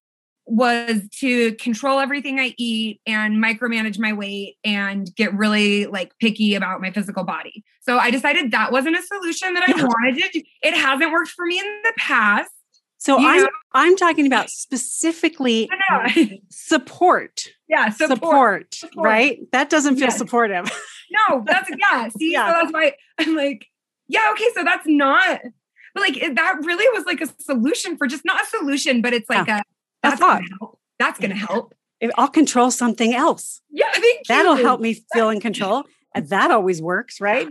was 0.47 1.03
to 1.21 1.55
control 1.57 1.99
everything 1.99 2.41
I 2.41 2.55
eat 2.57 3.01
and 3.07 3.43
micromanage 3.43 3.99
my 3.99 4.15
weight 4.15 4.57
and 4.65 5.15
get 5.15 5.35
really 5.35 5.85
like 5.87 6.13
picky 6.21 6.55
about 6.55 6.81
my 6.81 6.91
physical 6.91 7.23
body. 7.23 7.63
So 7.83 7.99
I 7.99 8.11
decided 8.11 8.51
that 8.53 8.73
wasn't 8.73 8.97
a 8.97 9.03
solution 9.03 9.55
that 9.55 9.69
I 9.69 9.73
wanted 9.73 10.23
to 10.23 10.29
do. 10.33 10.43
It 10.63 10.75
hasn't 10.75 11.13
worked 11.13 11.31
for 11.31 11.45
me 11.45 11.59
in 11.59 11.67
the 11.85 11.93
past. 11.99 12.51
So 13.01 13.17
I'm 13.17 13.47
I'm 13.73 13.97
talking 13.97 14.27
about 14.27 14.51
specifically 14.51 15.71
support. 16.51 17.43
Yeah, 17.69 17.91
support, 17.91 18.19
support, 18.19 18.75
support, 18.75 19.05
right? 19.05 19.39
That 19.53 19.71
doesn't 19.71 19.97
feel 19.97 20.07
yes. 20.07 20.19
supportive. 20.19 20.71
no, 21.29 21.45
that's 21.47 21.71
yeah. 21.79 22.09
See, 22.19 22.33
yeah. 22.33 22.49
so 22.49 22.53
that's 22.53 22.73
why 22.73 22.93
I'm 23.19 23.37
like, 23.37 23.67
yeah, 24.09 24.31
okay, 24.33 24.49
so 24.55 24.65
that's 24.65 24.87
not 24.87 25.41
but 25.95 26.03
like 26.03 26.35
that 26.35 26.57
really 26.65 26.87
was 26.97 27.07
like 27.07 27.21
a 27.21 27.43
solution 27.43 27.97
for 27.97 28.07
just 28.07 28.25
not 28.25 28.43
a 28.43 28.47
solution, 28.47 29.03
but 29.03 29.13
it's 29.13 29.29
like 29.29 29.47
yeah. 29.47 29.61
a 29.61 29.63
that's 30.03 30.21
gonna 30.21 30.45
help. 30.59 30.79
That's 30.99 31.19
gonna 31.19 31.35
help. 31.35 31.75
I'll 32.17 32.29
control 32.29 32.71
something 32.71 33.15
else. 33.15 33.61
Yeah, 33.71 33.91
thank 33.93 34.27
That'll 34.27 34.59
you. 34.59 34.65
help 34.65 34.81
me 34.81 35.03
feel 35.13 35.31
in 35.31 35.41
control. 35.41 35.85
that 36.15 36.51
always 36.51 36.81
works, 36.81 37.21
right? 37.21 37.49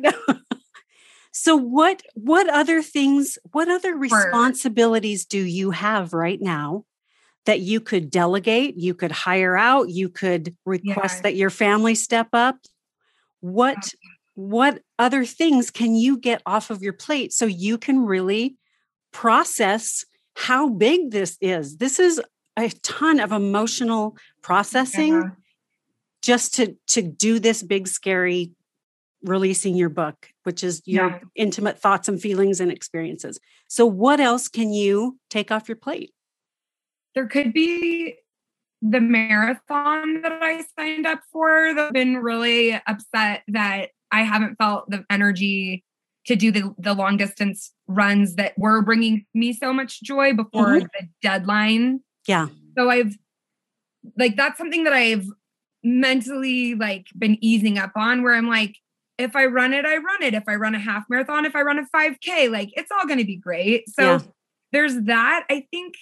so 1.31 1.55
what 1.55 2.01
what 2.13 2.49
other 2.49 2.81
things, 2.81 3.37
what 3.51 3.67
other 3.69 3.95
responsibilities 3.95 5.25
do 5.25 5.43
you 5.43 5.71
have 5.71 6.13
right 6.13 6.41
now 6.41 6.85
that 7.45 7.59
you 7.61 7.79
could 7.79 8.09
delegate, 8.09 8.77
you 8.77 8.93
could 8.93 9.11
hire 9.11 9.57
out, 9.57 9.89
you 9.89 10.09
could 10.09 10.55
request 10.65 11.17
yeah. 11.17 11.21
that 11.23 11.35
your 11.35 11.49
family 11.49 11.95
step 11.95 12.27
up? 12.33 12.57
What 13.41 13.93
what 14.37 14.83
other 14.99 15.25
things 15.25 15.71
can 15.71 15.95
you 15.95 16.15
get 16.15 16.43
off 16.45 16.69
of 16.69 16.83
your 16.83 16.93
plate 16.93 17.33
so 17.33 17.47
you 17.47 17.75
can 17.75 18.05
really 18.05 18.55
process 19.11 20.05
how 20.35 20.69
big 20.69 21.09
this 21.09 21.39
is? 21.41 21.77
This 21.77 21.97
is 21.97 22.21
a 22.55 22.69
ton 22.83 23.19
of 23.19 23.31
emotional 23.31 24.15
processing 24.43 25.13
yeah. 25.13 25.29
just 26.21 26.53
to 26.53 26.75
to 26.85 27.01
do 27.01 27.39
this 27.39 27.63
big 27.63 27.87
scary 27.87 28.51
releasing 29.23 29.75
your 29.75 29.89
book 29.89 30.29
which 30.43 30.63
is 30.63 30.83
your 30.85 31.09
yeah. 31.09 31.19
intimate 31.35 31.79
thoughts 31.79 32.07
and 32.07 32.21
feelings 32.21 32.59
and 32.59 32.71
experiences 32.71 33.39
so 33.67 33.85
what 33.85 34.19
else 34.19 34.47
can 34.47 34.71
you 34.71 35.17
take 35.31 35.51
off 35.51 35.67
your 35.67 35.75
plate 35.75 36.13
there 37.15 37.27
could 37.27 37.51
be 37.51 38.15
the 38.83 39.01
marathon 39.01 40.21
that 40.21 40.33
i 40.43 40.63
signed 40.77 41.07
up 41.07 41.19
for 41.31 41.73
that 41.73 41.87
I've 41.87 41.93
been 41.93 42.17
really 42.17 42.79
upset 42.85 43.41
that 43.47 43.89
i 44.11 44.21
haven't 44.21 44.55
felt 44.55 44.89
the 44.89 45.05
energy 45.09 45.83
to 46.25 46.35
do 46.35 46.51
the, 46.51 46.73
the 46.77 46.93
long 46.93 47.15
distance 47.15 47.71
runs 47.87 48.35
that 48.35 48.53
were 48.57 48.81
bringing 48.81 49.25
me 49.33 49.53
so 49.53 49.71
much 49.71 50.01
joy 50.01 50.33
before 50.33 50.67
mm-hmm. 50.67 50.87
the 50.99 51.07
deadline 51.21 52.01
yeah. 52.27 52.47
So 52.77 52.89
I've 52.89 53.17
like 54.17 54.35
that's 54.35 54.57
something 54.57 54.83
that 54.83 54.93
I've 54.93 55.25
mentally 55.83 56.75
like 56.75 57.07
been 57.17 57.37
easing 57.41 57.77
up 57.77 57.93
on 57.95 58.21
where 58.21 58.35
I'm 58.35 58.47
like 58.47 58.75
if 59.17 59.35
I 59.35 59.45
run 59.45 59.73
it, 59.73 59.83
I 59.83 59.97
run 59.97 60.21
it. 60.21 60.35
If 60.35 60.43
I 60.47 60.53
run 60.55 60.75
a 60.75 60.79
half 60.79 61.05
marathon, 61.09 61.45
if 61.45 61.55
I 61.55 61.63
run 61.63 61.79
a 61.79 61.85
5K, 61.85 62.51
like 62.51 62.69
it's 62.73 62.91
all 62.91 63.07
going 63.07 63.17
to 63.17 63.25
be 63.25 63.37
great. 63.37 63.89
So 63.89 64.03
yeah. 64.03 64.19
there's 64.71 64.95
that. 65.03 65.45
I 65.49 65.65
think. 65.71 65.95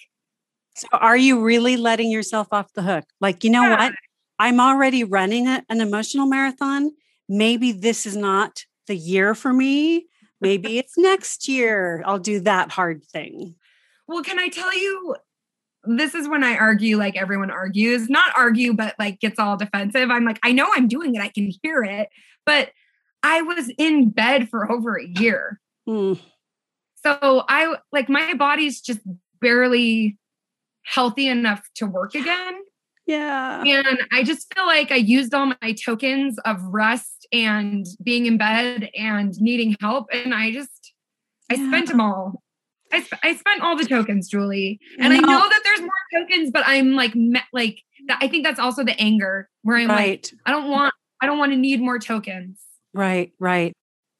So 0.75 0.87
are 0.91 1.15
you 1.15 1.41
really 1.41 1.77
letting 1.77 2.11
yourself 2.11 2.49
off 2.51 2.73
the 2.73 2.81
hook? 2.81 3.05
Like, 3.21 3.45
you 3.45 3.49
know 3.49 3.61
yeah. 3.61 3.77
what? 3.77 3.93
I'm 4.37 4.59
already 4.59 5.05
running 5.05 5.47
a, 5.47 5.63
an 5.69 5.79
emotional 5.79 6.25
marathon. 6.25 6.91
Maybe 7.27 7.71
this 7.71 8.05
is 8.05 8.15
not 8.15 8.65
the 8.87 8.95
year 8.95 9.35
for 9.35 9.53
me. 9.53 10.07
Maybe 10.41 10.77
it's 10.77 10.97
next 10.97 11.47
year. 11.47 12.03
I'll 12.05 12.19
do 12.19 12.39
that 12.41 12.71
hard 12.71 13.03
thing. 13.03 13.55
Well, 14.07 14.23
can 14.23 14.37
I 14.37 14.49
tell 14.49 14.77
you 14.77 15.15
this 15.87 16.15
is 16.15 16.27
when 16.27 16.43
I 16.43 16.57
argue 16.57 16.97
like 16.97 17.15
everyone 17.15 17.51
argues, 17.51 18.09
not 18.09 18.35
argue, 18.35 18.73
but 18.73 18.95
like 18.99 19.19
gets 19.19 19.39
all 19.39 19.57
defensive. 19.57 20.09
I'm 20.09 20.25
like, 20.25 20.39
I 20.43 20.51
know 20.51 20.67
I'm 20.73 20.87
doing 20.87 21.15
it, 21.15 21.21
I 21.21 21.29
can 21.29 21.51
hear 21.63 21.83
it, 21.83 22.09
but 22.45 22.71
I 23.23 23.41
was 23.41 23.71
in 23.77 24.09
bed 24.09 24.49
for 24.49 24.71
over 24.71 24.95
a 24.95 25.05
year. 25.05 25.59
Mm. 25.87 26.19
So 27.03 27.43
I 27.47 27.75
like 27.91 28.09
my 28.09 28.33
body's 28.33 28.81
just 28.81 28.99
barely 29.41 30.17
healthy 30.83 31.27
enough 31.27 31.67
to 31.75 31.85
work 31.85 32.15
again. 32.15 32.61
Yeah. 33.05 33.63
And 33.63 33.99
I 34.11 34.23
just 34.23 34.51
feel 34.53 34.65
like 34.65 34.91
I 34.91 34.95
used 34.95 35.33
all 35.33 35.53
my 35.61 35.73
tokens 35.73 36.39
of 36.39 36.61
rest 36.63 37.14
and 37.31 37.85
being 38.03 38.25
in 38.25 38.37
bed 38.37 38.89
and 38.95 39.33
needing 39.39 39.75
help. 39.81 40.07
And 40.11 40.33
I 40.33 40.51
just, 40.51 40.93
I 41.49 41.55
spent 41.55 41.87
them 41.87 42.01
all. 42.01 42.41
I, 42.91 43.01
sp- 43.01 43.21
I 43.23 43.35
spent 43.35 43.61
all 43.61 43.75
the 43.75 43.85
tokens, 43.85 44.29
Julie, 44.29 44.79
and 44.99 45.11
no. 45.11 45.17
I 45.17 45.21
know 45.21 45.49
that 45.49 45.61
there's 45.63 45.81
more 45.81 45.89
tokens, 46.21 46.51
but 46.51 46.63
I'm 46.65 46.93
like, 46.93 47.15
me- 47.15 47.41
like 47.51 47.81
that. 48.07 48.19
I 48.21 48.27
think 48.27 48.45
that's 48.45 48.59
also 48.59 48.83
the 48.83 48.97
anger 48.99 49.49
where 49.63 49.77
I'm 49.77 49.89
right. 49.89 50.23
like, 50.31 50.41
I 50.45 50.51
don't 50.51 50.69
want, 50.69 50.93
I 51.21 51.25
don't 51.25 51.37
want 51.37 51.51
to 51.51 51.57
need 51.57 51.81
more 51.81 51.99
tokens. 51.99 52.59
Right, 52.93 53.33
right. 53.39 53.73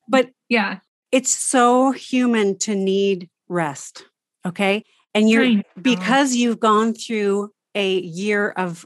But 0.09 0.31
yeah, 0.49 0.79
it's 1.11 1.33
so 1.33 1.91
human 1.91 2.57
to 2.59 2.75
need 2.75 3.29
rest. 3.47 4.03
Okay, 4.45 4.83
and 5.13 5.29
you're 5.29 5.63
because 5.81 6.35
you've 6.35 6.59
gone 6.59 6.93
through 6.93 7.51
a 7.75 7.99
year 7.99 8.49
of 8.49 8.85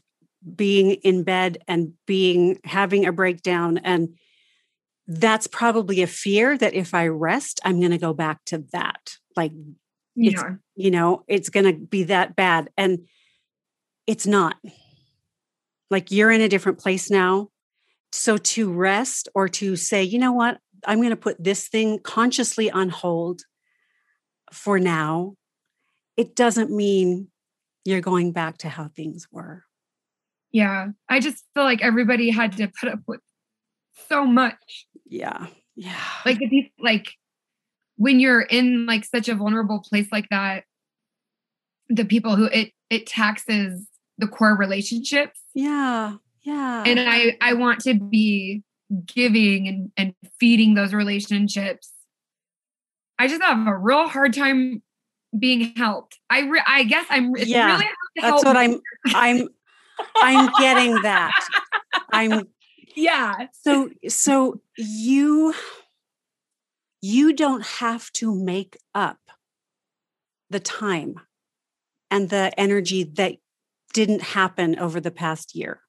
being 0.55 0.91
in 0.91 1.23
bed 1.23 1.57
and 1.67 1.93
being 2.05 2.59
having 2.63 3.05
a 3.05 3.11
breakdown 3.11 3.77
and 3.79 4.15
that's 5.07 5.47
probably 5.47 6.03
a 6.03 6.07
fear 6.07 6.55
that 6.55 6.75
if 6.75 6.93
I 6.93 7.07
rest, 7.07 7.59
I'm 7.65 7.79
going 7.79 7.91
to 7.91 7.97
go 7.97 8.13
back 8.13 8.45
to 8.45 8.59
that. 8.73 9.15
Like 9.35 9.51
yeah. 10.15 10.55
you 10.75 10.91
know 10.91 11.23
it's 11.27 11.49
going 11.49 11.65
to 11.65 11.73
be 11.73 12.03
that 12.03 12.35
bad 12.35 12.69
and 12.77 13.07
it's 14.05 14.27
not. 14.27 14.55
Like 15.89 16.11
you're 16.11 16.31
in 16.31 16.41
a 16.41 16.49
different 16.49 16.77
place 16.77 17.09
now. 17.09 17.49
So 18.11 18.37
to 18.37 18.71
rest 18.71 19.29
or 19.33 19.47
to 19.49 19.75
say 19.75 20.03
you 20.03 20.19
know 20.19 20.33
what? 20.33 20.59
I'm 20.85 20.99
going 20.99 21.09
to 21.09 21.15
put 21.15 21.43
this 21.43 21.67
thing 21.67 21.99
consciously 21.99 22.69
on 22.69 22.89
hold 22.89 23.41
for 24.51 24.79
now 24.79 25.35
it 26.19 26.35
doesn't 26.35 26.69
mean 26.69 27.29
you're 27.85 28.01
going 28.01 28.33
back 28.33 28.57
to 28.57 28.67
how 28.67 28.89
things 28.89 29.27
were 29.31 29.63
yeah. 30.51 30.87
I 31.07 31.19
just 31.19 31.43
feel 31.53 31.63
like 31.63 31.81
everybody 31.81 32.29
had 32.29 32.57
to 32.57 32.67
put 32.79 32.89
up 32.89 32.99
with 33.07 33.21
so 34.07 34.25
much. 34.25 34.87
Yeah. 35.05 35.47
Yeah. 35.75 35.95
Like 36.25 36.41
if 36.41 36.51
you 36.51 36.65
like 36.79 37.13
when 37.97 38.19
you're 38.19 38.41
in 38.41 38.85
like 38.85 39.05
such 39.05 39.29
a 39.29 39.35
vulnerable 39.35 39.83
place 39.87 40.07
like 40.11 40.27
that 40.29 40.63
the 41.89 42.05
people 42.05 42.35
who 42.35 42.45
it 42.45 42.71
it 42.89 43.07
taxes 43.07 43.87
the 44.17 44.27
core 44.27 44.55
relationships. 44.55 45.39
Yeah. 45.53 46.15
Yeah. 46.43 46.83
And 46.85 46.99
i 46.99 47.37
i 47.41 47.53
want 47.53 47.81
to 47.81 47.93
be 47.93 48.63
giving 49.05 49.67
and 49.67 49.91
and 49.97 50.13
feeding 50.39 50.73
those 50.73 50.93
relationships. 50.93 51.91
I 53.19 53.27
just 53.27 53.41
have 53.41 53.67
a 53.67 53.77
real 53.77 54.07
hard 54.07 54.33
time 54.33 54.81
being 55.37 55.73
helped. 55.75 56.17
I 56.29 56.41
re- 56.41 56.63
i 56.65 56.83
guess 56.83 57.05
i'm 57.09 57.35
yeah. 57.35 57.73
really 57.73 57.89
that's 58.15 58.43
what 58.43 58.57
i'm 58.57 58.79
i'm 59.07 59.47
i'm 60.17 60.49
getting 60.59 61.01
that 61.01 61.33
i'm 62.11 62.47
yeah 62.95 63.47
so 63.63 63.89
so 64.07 64.61
you 64.77 65.53
you 67.01 67.33
don't 67.33 67.65
have 67.65 68.11
to 68.11 68.33
make 68.33 68.77
up 68.93 69.19
the 70.49 70.59
time 70.59 71.15
and 72.11 72.29
the 72.29 72.51
energy 72.57 73.03
that 73.03 73.35
didn't 73.93 74.21
happen 74.21 74.77
over 74.77 74.99
the 74.99 75.11
past 75.11 75.55
year. 75.55 75.81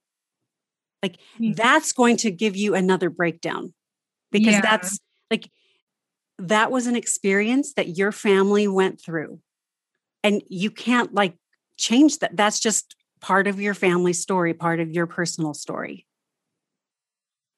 Like 1.02 1.16
mm-hmm. 1.38 1.52
that's 1.52 1.92
going 1.92 2.16
to 2.18 2.30
give 2.30 2.56
you 2.56 2.74
another 2.74 3.10
breakdown 3.10 3.74
because 4.30 4.54
yeah. 4.54 4.60
that's 4.60 4.98
like 5.30 5.50
that 6.38 6.70
was 6.70 6.86
an 6.86 6.96
experience 6.96 7.74
that 7.74 7.96
your 7.96 8.12
family 8.12 8.68
went 8.68 9.00
through. 9.00 9.40
And 10.22 10.42
you 10.48 10.70
can't 10.70 11.14
like 11.14 11.34
change 11.78 12.18
that. 12.18 12.36
That's 12.36 12.60
just 12.60 12.94
part 13.20 13.46
of 13.46 13.60
your 13.60 13.74
family 13.74 14.12
story, 14.12 14.54
part 14.54 14.80
of 14.80 14.90
your 14.90 15.06
personal 15.06 15.54
story. 15.54 16.06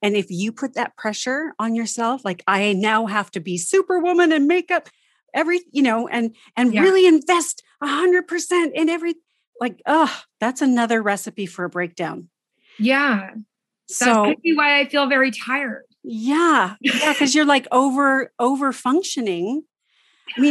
And 0.02 0.16
if 0.16 0.26
you 0.30 0.52
put 0.52 0.74
that 0.74 0.96
pressure 0.96 1.54
on 1.58 1.74
yourself, 1.74 2.24
like 2.24 2.42
I 2.46 2.72
now 2.72 3.06
have 3.06 3.30
to 3.32 3.40
be 3.40 3.56
superwoman 3.56 4.32
and 4.32 4.48
makeup 4.48 4.88
every, 5.32 5.60
you 5.70 5.82
know, 5.82 6.08
and 6.08 6.34
and 6.56 6.74
yeah. 6.74 6.80
really 6.82 7.06
invest 7.06 7.62
a 7.80 7.86
hundred 7.86 8.26
percent 8.26 8.74
in 8.74 8.88
every 8.88 9.14
like, 9.60 9.80
oh, 9.86 10.12
that's 10.40 10.60
another 10.60 11.00
recipe 11.02 11.46
for 11.46 11.64
a 11.64 11.70
breakdown. 11.70 12.28
Yeah. 12.78 13.30
So 13.88 14.26
That's 14.26 14.40
why 14.54 14.80
I 14.80 14.88
feel 14.88 15.06
very 15.06 15.30
tired. 15.30 15.84
Yeah. 16.02 16.74
Yeah. 16.80 17.14
Cause 17.14 17.34
you're 17.34 17.44
like 17.44 17.68
over 17.70 18.32
over 18.40 18.72
functioning. 18.72 19.62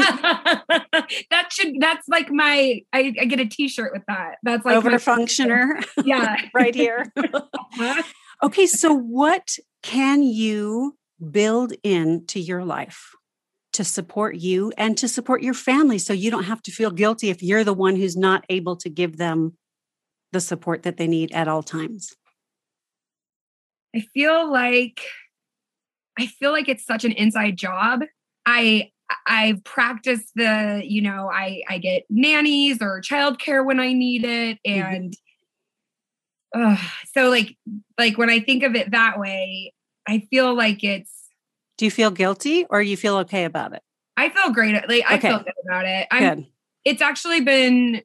That 1.30 1.50
should 1.52 1.76
that's 1.80 2.08
like 2.08 2.32
my 2.32 2.82
I, 2.94 3.14
I, 3.20 3.26
get 3.26 3.40
a 3.40 3.46
t-shirt 3.46 3.92
with 3.94 4.04
that. 4.08 4.36
That's 4.44 4.66
like 4.66 4.76
over 4.76 4.90
functioner. 4.92 5.86
Yeah. 6.06 6.38
right 6.54 6.76
here. 6.76 7.12
Uh-huh. 7.24 8.04
Okay, 8.44 8.66
so 8.66 8.94
what 8.94 9.58
can 9.82 10.24
you 10.24 10.98
build 11.32 11.74
into 11.84 12.40
your 12.40 12.66
life 12.66 13.12
to 13.74 13.86
support 13.86 14.36
you 14.36 14.74
and 14.78 14.98
to 14.98 15.08
support 15.08 15.42
your 15.42 15.54
family 15.54 15.98
so 15.98 16.12
you 16.12 16.30
don't 16.30 16.44
have 16.44 16.62
to 16.64 16.72
feel 16.72 16.92
guilty 16.92 17.30
if 17.30 17.42
you're 17.42 17.64
the 17.64 17.74
one 17.74 17.96
who's 17.96 18.18
not 18.18 18.44
able 18.50 18.76
to 18.76 18.90
give 18.90 19.18
them 19.18 19.58
the 20.34 20.42
support 20.42 20.84
that 20.84 20.98
they 20.98 21.08
need 21.08 21.32
at 21.32 21.48
all 21.48 21.64
times? 21.64 22.14
I 23.96 24.02
feel 24.14 24.52
like 24.52 25.02
I 26.20 26.28
feel 26.28 26.52
like 26.52 26.68
it's 26.68 26.86
such 26.86 27.06
an 27.06 27.12
inside 27.14 27.58
job. 27.58 28.02
I 28.46 28.92
I've 29.28 29.64
practiced 29.64 30.32
the, 30.36 30.82
you 30.86 31.02
know, 31.02 31.30
I 31.32 31.62
I 31.70 31.78
get 31.78 32.04
nannies 32.10 32.82
or 32.82 33.02
childcare 33.02 33.66
when 33.66 33.80
I 33.80 33.94
need 33.94 34.24
it, 34.26 34.60
Mm-hmm. 34.68 34.94
and 34.94 35.14
uh, 36.56 36.78
so 37.14 37.30
like 37.30 37.58
like 37.98 38.18
when 38.18 38.30
I 38.30 38.40
think 38.40 38.64
of 38.64 38.76
it 38.76 38.92
that 38.92 39.20
way, 39.20 39.74
I 40.08 40.28
feel 40.30 40.56
like 40.56 40.84
it's 40.84 41.12
Do 41.78 41.86
you 41.86 41.92
feel 41.92 42.12
guilty 42.12 42.66
or 42.70 42.82
you 42.82 42.98
feel 42.98 43.18
okay 43.18 43.46
about 43.46 43.74
it? 43.74 43.82
I 44.18 44.30
feel 44.30 44.52
great. 44.52 44.74
Like 44.88 45.04
I 45.08 45.16
Okay. 45.16 45.30
feel 45.30 45.40
good 45.40 45.54
about 45.66 45.86
it. 45.86 46.08
I'm 46.12 46.24
Good. 46.24 46.46
it's 46.86 47.02
actually 47.02 47.42
been 47.42 48.02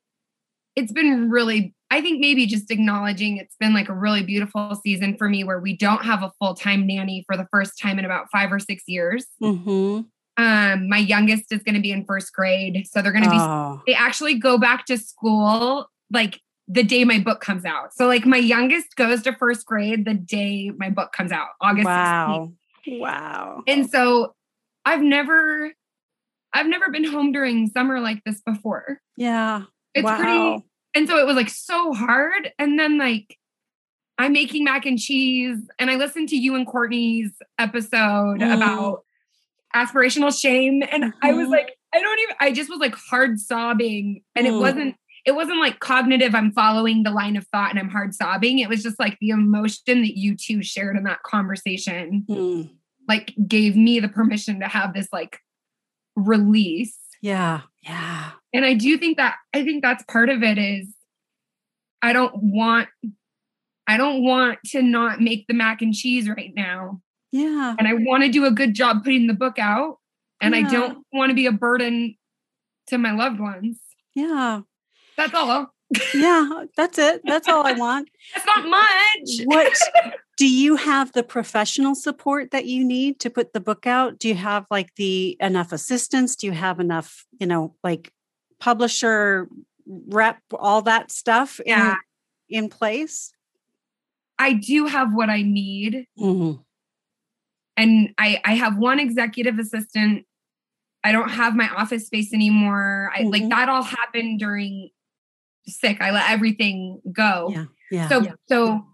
it's 0.76 0.92
been 0.92 1.30
really 1.30 1.74
i 1.90 2.00
think 2.02 2.20
maybe 2.20 2.44
just 2.46 2.70
acknowledging 2.70 3.38
it's 3.38 3.56
been 3.58 3.72
like 3.72 3.88
a 3.88 3.94
really 3.94 4.22
beautiful 4.22 4.78
season 4.84 5.16
for 5.16 5.26
me 5.28 5.42
where 5.42 5.58
we 5.58 5.74
don't 5.74 6.04
have 6.04 6.22
a 6.22 6.30
full-time 6.38 6.86
nanny 6.86 7.24
for 7.26 7.36
the 7.36 7.46
first 7.50 7.72
time 7.80 7.98
in 7.98 8.04
about 8.04 8.26
five 8.30 8.52
or 8.52 8.58
six 8.58 8.82
years 8.86 9.26
Mm-hmm. 9.42 10.00
Um 10.36 10.88
my 10.88 10.98
youngest 10.98 11.50
is 11.52 11.62
going 11.62 11.74
to 11.74 11.80
be 11.80 11.90
in 11.92 12.04
first 12.04 12.32
grade 12.32 12.86
so 12.90 13.00
they're 13.02 13.12
going 13.12 13.24
to 13.24 13.30
be 13.30 13.36
Oh, 13.38 13.80
they 13.86 13.94
actually 13.94 14.34
go 14.38 14.58
back 14.58 14.86
to 14.86 14.98
school 14.98 15.88
like 16.12 16.40
the 16.68 16.82
day 16.82 17.04
my 17.04 17.18
book 17.20 17.40
comes 17.40 17.64
out 17.64 17.94
so 17.94 18.06
like 18.06 18.26
my 18.26 18.36
youngest 18.38 18.96
goes 18.96 19.22
to 19.22 19.32
first 19.34 19.64
grade 19.66 20.04
the 20.04 20.14
day 20.14 20.70
my 20.76 20.90
book 20.90 21.12
comes 21.12 21.32
out 21.32 21.48
august 21.60 21.86
16th. 21.86 21.88
wow. 21.88 22.52
Wow. 22.88 23.62
and 23.66 23.88
so 23.90 24.34
i've 24.84 25.02
never 25.02 25.72
i've 26.52 26.66
never 26.66 26.90
been 26.90 27.04
home 27.04 27.32
during 27.32 27.68
summer 27.68 28.00
like 28.00 28.22
this 28.24 28.40
before 28.42 29.00
Yeah. 29.16 29.62
it's 29.94 30.04
wow. 30.04 30.16
pretty 30.18 30.64
and 30.94 31.08
so 31.08 31.18
it 31.18 31.26
was 31.26 31.36
like 31.36 31.50
so 31.50 31.92
hard 31.92 32.52
and 32.58 32.78
then 32.78 32.98
like 32.98 33.36
i'm 34.18 34.32
making 34.32 34.64
mac 34.64 34.86
and 34.86 34.98
cheese 34.98 35.58
and 35.78 35.90
i 35.90 35.96
listened 35.96 36.28
to 36.30 36.36
you 36.36 36.54
and 36.56 36.66
courtney's 36.66 37.32
episode 37.58 38.40
Mm. 38.40 38.54
about 38.56 39.04
aspirational 39.76 40.32
shame 40.38 40.82
and 40.90 41.12
i 41.22 41.32
was 41.32 41.48
Mhm. 41.48 41.50
like 41.52 41.72
i 41.94 42.00
don't 42.00 42.18
even 42.20 42.34
i 42.40 42.50
just 42.52 42.70
was 42.70 42.78
like 42.80 42.94
hard 42.94 43.38
sobbing 43.38 44.22
and 44.34 44.46
Mm. 44.46 44.50
it 44.50 44.58
wasn't 44.58 44.96
it 45.26 45.34
wasn't 45.34 45.58
like 45.58 45.80
cognitive 45.80 46.34
i'm 46.34 46.52
following 46.52 47.02
the 47.02 47.10
line 47.10 47.36
of 47.36 47.46
thought 47.48 47.70
and 47.70 47.78
i'm 47.78 47.90
hard 47.90 48.14
sobbing 48.14 48.58
it 48.58 48.68
was 48.68 48.82
just 48.82 48.98
like 48.98 49.18
the 49.20 49.30
emotion 49.30 50.02
that 50.02 50.16
you 50.16 50.36
two 50.36 50.62
shared 50.62 50.96
in 50.96 51.04
that 51.04 51.22
conversation 51.24 52.24
Mm. 52.28 52.70
like 53.08 53.34
gave 53.46 53.76
me 53.76 54.00
the 54.00 54.08
permission 54.08 54.60
to 54.60 54.68
have 54.68 54.94
this 54.94 55.08
like 55.12 55.38
release 56.16 56.96
Yeah. 57.22 57.62
Yeah. 57.82 58.30
and 58.52 58.64
I 58.64 58.74
do 58.74 58.96
think 58.98 59.16
that 59.18 59.36
I 59.54 59.62
think 59.64 59.82
that's 59.82 60.02
part 60.04 60.28
of 60.30 60.42
it 60.42 60.58
is 60.58 60.88
I 62.02 62.12
don't 62.12 62.34
want 62.36 62.88
I 63.88 63.96
don't 63.96 64.22
want 64.22 64.58
to 64.72 64.82
not 64.82 65.20
make 65.20 65.46
the 65.46 65.54
mac 65.54 65.80
and 65.82 65.94
cheese 65.94 66.28
right 66.28 66.52
now. 66.56 67.00
Yeah. 67.32 67.74
And 67.78 67.86
I 67.88 67.94
want 67.94 68.22
to 68.24 68.30
do 68.30 68.44
a 68.46 68.50
good 68.50 68.74
job 68.74 69.04
putting 69.04 69.26
the 69.26 69.34
book 69.34 69.58
out. 69.58 69.98
And 70.40 70.54
I 70.54 70.62
don't 70.62 70.98
want 71.12 71.30
to 71.30 71.34
be 71.34 71.46
a 71.46 71.52
burden 71.52 72.16
to 72.88 72.98
my 72.98 73.12
loved 73.12 73.40
ones. 73.40 73.78
Yeah. 74.14 74.60
That's 75.16 75.32
all. 75.34 75.72
Yeah. 76.14 76.64
That's 76.76 76.98
it. 76.98 77.22
That's 77.24 77.48
all 77.48 77.66
I 77.66 77.72
want. 77.72 78.10
That's 78.34 78.46
not 78.46 78.66
much. 78.68 79.44
What 79.46 79.72
do 80.36 80.46
you 80.48 80.76
have 80.76 81.12
the 81.12 81.22
professional 81.22 81.94
support 81.94 82.50
that 82.50 82.66
you 82.66 82.84
need 82.84 83.18
to 83.20 83.30
put 83.30 83.52
the 83.54 83.60
book 83.60 83.86
out? 83.86 84.18
Do 84.18 84.28
you 84.28 84.34
have 84.34 84.66
like 84.70 84.94
the 84.96 85.36
enough 85.40 85.72
assistance? 85.72 86.36
Do 86.36 86.46
you 86.46 86.52
have 86.52 86.80
enough, 86.80 87.24
you 87.40 87.46
know, 87.46 87.74
like 87.82 88.12
publisher 88.60 89.48
rep, 89.86 90.38
all 90.52 90.82
that 90.82 91.10
stuff 91.10 91.60
in- 91.60 91.68
Yeah. 91.78 91.94
in, 92.50 92.68
place? 92.68 93.32
I 94.38 94.52
do 94.52 94.86
have 94.86 95.14
what 95.14 95.30
I 95.30 95.40
need. 95.42 96.06
Mhm. 96.18 96.62
And 97.76 98.14
I 98.18 98.40
I 98.44 98.54
have 98.54 98.78
one 98.78 98.98
executive 99.00 99.58
assistant. 99.58 100.24
I 101.04 101.12
don't 101.12 101.30
have 101.30 101.54
my 101.54 101.68
office 101.68 102.06
space 102.06 102.32
anymore. 102.32 103.12
I 103.14 103.22
like 103.22 103.42
Mhm. 103.44 103.50
that 103.50 103.68
all 103.68 103.82
happened 103.82 104.40
during 104.40 104.90
sick. 105.66 106.00
I 106.00 106.10
let 106.10 106.30
everything 106.30 107.00
go. 107.12 107.50
Yeah. 107.52 107.64
Yeah. 107.90 108.08
So 108.08 108.34
so 108.48 108.86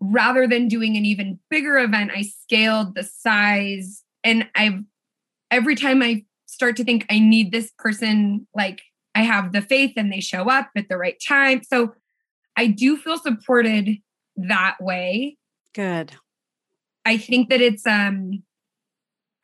rather 0.00 0.46
than 0.46 0.68
doing 0.68 0.96
an 0.96 1.04
even 1.04 1.38
bigger 1.50 1.78
event, 1.78 2.10
I 2.14 2.22
scaled 2.22 2.94
the 2.94 3.02
size 3.02 4.02
and 4.24 4.48
I've 4.54 4.82
every 5.50 5.74
time 5.74 6.02
I 6.02 6.24
start 6.46 6.76
to 6.76 6.84
think 6.84 7.04
I 7.10 7.18
need 7.18 7.52
this 7.52 7.70
person, 7.78 8.46
like 8.54 8.80
I 9.14 9.22
have 9.22 9.52
the 9.52 9.60
faith 9.60 9.92
and 9.96 10.12
they 10.12 10.20
show 10.20 10.48
up 10.48 10.70
at 10.76 10.88
the 10.88 10.96
right 10.96 11.20
time. 11.26 11.62
So 11.62 11.94
I 12.56 12.66
do 12.68 12.96
feel 12.96 13.18
supported 13.18 13.98
that 14.36 14.76
way. 14.80 15.36
Good. 15.74 16.12
I 17.04 17.16
think 17.16 17.48
that 17.50 17.60
it's 17.60 17.86
um 17.86 18.42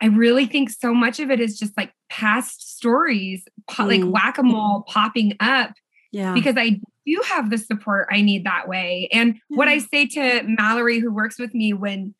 I 0.00 0.06
really 0.06 0.46
think 0.46 0.68
so 0.70 0.92
much 0.92 1.20
of 1.20 1.30
it 1.30 1.40
is 1.40 1.58
just 1.58 1.76
like 1.76 1.92
past 2.10 2.76
stories, 2.76 3.46
po- 3.68 3.86
like 3.86 4.02
Mm. 4.02 4.10
whack-a-mole 4.12 4.84
popping 4.86 5.32
up 5.40 5.72
Yeah. 6.12 6.34
because 6.34 6.54
I 6.58 6.80
do 7.06 7.22
have 7.28 7.48
the 7.50 7.56
support 7.58 8.08
I 8.10 8.20
need 8.20 8.44
that 8.44 8.68
way. 8.68 9.08
And 9.12 9.38
what 9.48 9.68
I 9.68 9.78
say 9.78 10.06
to 10.06 10.42
Mallory 10.44 10.98
who 10.98 11.12
works 11.12 11.38
with 11.38 11.54
me 11.54 11.72
when 11.72 12.14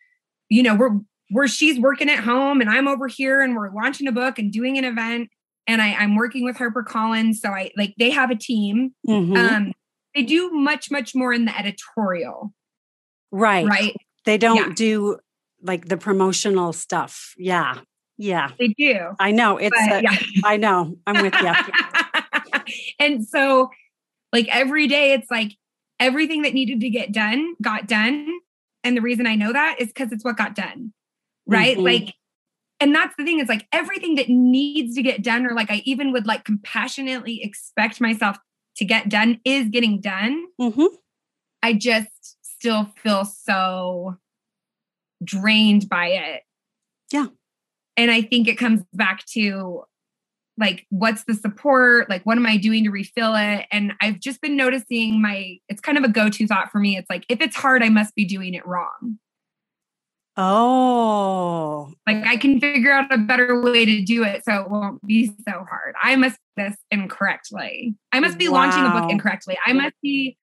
you 0.49 0.63
know 0.63 0.75
we're 0.75 0.99
where 1.31 1.49
she's 1.49 1.79
working 1.79 2.09
at 2.09 2.21
home 2.21 2.61
and 2.61 2.71
I'm 2.71 2.87
over 2.89 3.09
here 3.09 3.43
and 3.43 3.57
we're 3.57 3.73
launching 3.75 4.07
a 4.07 4.13
book 4.13 4.39
and 4.39 4.53
doing 4.53 4.79
an 4.79 4.85
event 4.85 5.29
and 5.67 5.83
I, 5.83 5.95
I'm 5.95 6.15
working 6.15 6.45
with 6.45 6.57
HarperCollins. 6.57 7.37
So 7.37 7.51
I 7.51 7.73
like 7.77 7.95
they 7.99 8.11
have 8.11 8.31
a 8.31 8.37
team. 8.37 8.95
Mhm. 9.07 9.37
Um 9.37 9.73
they 10.15 10.23
do 10.23 10.51
much, 10.53 10.91
much 10.91 11.15
more 11.15 11.31
in 11.35 11.45
the 11.45 11.59
editorial, 11.59 12.55
right. 13.31 13.67
right? 13.67 13.95
They 14.25 14.39
don't 14.39 14.57
Yeah. 14.57 14.73
do 14.75 15.19
like 15.63 15.87
the 15.89 15.97
promotional 15.97 16.73
stuff. 16.73 17.35
Yeah. 17.37 17.79
Yeah. 18.19 18.51
They 18.59 18.69
do. 18.69 18.99
I 19.19 19.31
know. 19.31 19.59
It's, 19.59 19.77
But, 19.89 19.93
uh, 19.93 20.01
yeah. 20.03 20.17
I 20.45 20.57
know. 20.57 20.97
I'm 21.07 21.23
with 21.23 21.35
you. 21.35 21.53
and 22.99 23.27
so, 23.27 23.71
like 24.33 24.49
every 24.49 24.87
day, 24.89 25.13
it's 25.13 25.31
like 25.31 25.53
everything 26.01 26.43
that 26.43 26.55
needed 26.55 26.81
to 26.81 26.91
get 26.91 27.13
done 27.13 27.55
got 27.63 27.87
done. 27.87 28.29
And 28.85 28.97
the 28.97 29.01
reason 29.03 29.27
I 29.27 29.35
know 29.35 29.53
that 29.53 29.77
is 29.81 29.89
because 29.89 30.13
it's 30.13 30.25
what 30.25 30.37
got 30.37 30.55
done. 30.55 30.93
Right. 31.47 31.77
Mhm. 31.77 31.85
Like, 31.85 32.15
and 32.81 32.95
that's 32.95 33.15
the 33.17 33.25
thing 33.25 33.41
is 33.41 33.49
like 33.49 33.67
everything 33.73 34.17
that 34.17 34.29
needs 34.29 34.95
to 34.97 35.03
get 35.03 35.23
done, 35.23 35.47
or 35.47 35.55
like 35.55 35.71
I 35.71 35.83
even 35.85 36.13
would 36.13 36.27
like 36.27 36.45
compassionately 36.45 37.43
expect 37.43 38.01
myself 38.01 38.39
to 38.77 38.85
get 38.85 39.09
done 39.09 39.41
is 39.45 39.69
getting 39.69 40.01
done. 40.01 40.45
Mhm. 40.61 40.89
I 41.63 41.73
just 41.75 42.37
still 42.43 42.85
feel 43.03 43.25
so 43.25 44.17
drained 45.23 45.89
by 45.89 46.09
it. 46.09 46.43
Yeah. 47.13 47.27
And 47.97 48.11
I 48.11 48.23
think 48.23 48.49
it 48.49 48.57
comes 48.57 48.83
back 48.93 49.25
to 49.33 49.85
like, 50.59 50.87
what's 50.91 51.25
the 51.25 51.35
support? 51.35 52.09
Like, 52.09 52.25
what 52.25 52.39
am 52.39 52.47
I 52.47 52.57
doing 52.57 52.85
to 52.85 52.91
refill 52.91 53.35
it? 53.37 53.67
And 53.71 53.93
I've 54.01 54.21
just 54.21 54.41
been 54.41 54.57
noticing 54.57 55.21
my, 55.21 55.59
it's 55.69 55.81
kind 55.81 55.99
of 55.99 56.05
a 56.05 56.09
go 56.09 56.31
to 56.31 56.47
thought 56.47 56.73
for 56.73 56.79
me. 56.79 56.97
It's 56.97 57.11
like, 57.11 57.27
if 57.29 57.41
it's 57.41 57.57
hard, 57.57 57.83
I 57.83 57.91
must 57.91 58.15
be 58.15 58.25
doing 58.25 58.55
it 58.55 58.67
wrong. 58.67 59.19
Oh, 60.39 61.93
Like, 62.07 62.25
I 62.27 62.37
can 62.37 62.61
figure 62.61 62.93
out 62.93 63.13
a 63.13 63.19
better 63.19 63.61
way 63.61 63.85
to 63.85 64.03
do 64.03 64.23
it 64.23 64.45
so 64.45 64.63
it 64.63 64.71
won't 64.71 65.05
be 65.07 65.27
so 65.27 65.65
hard. 65.69 65.95
I 66.01 66.17
must 66.17 66.39
do 66.57 66.65
this 66.65 66.77
incorrectly. 66.91 67.95
I 68.13 68.21
must 68.21 68.39
be 68.39 68.49
launching 68.49 68.85
a 68.85 68.91
book 68.91 69.11
incorrectly. 69.11 69.57
I 69.67 69.73
must 69.73 69.95
be, 70.03 70.37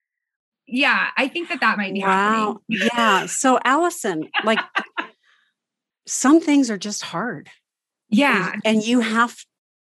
yeah, 0.67 1.09
I 1.17 1.27
think 1.27 1.49
that 1.49 1.59
that 1.61 1.77
might 1.77 1.93
be 1.93 2.01
wow. 2.01 2.61
happening. 2.69 2.89
Yeah. 2.93 3.25
So, 3.25 3.59
Alison, 3.63 4.29
like 4.43 4.59
some 6.07 6.39
things 6.39 6.69
are 6.69 6.77
just 6.77 7.03
hard. 7.03 7.49
Yeah. 8.09 8.55
And 8.63 8.83
you 8.83 8.99
have, 8.99 9.35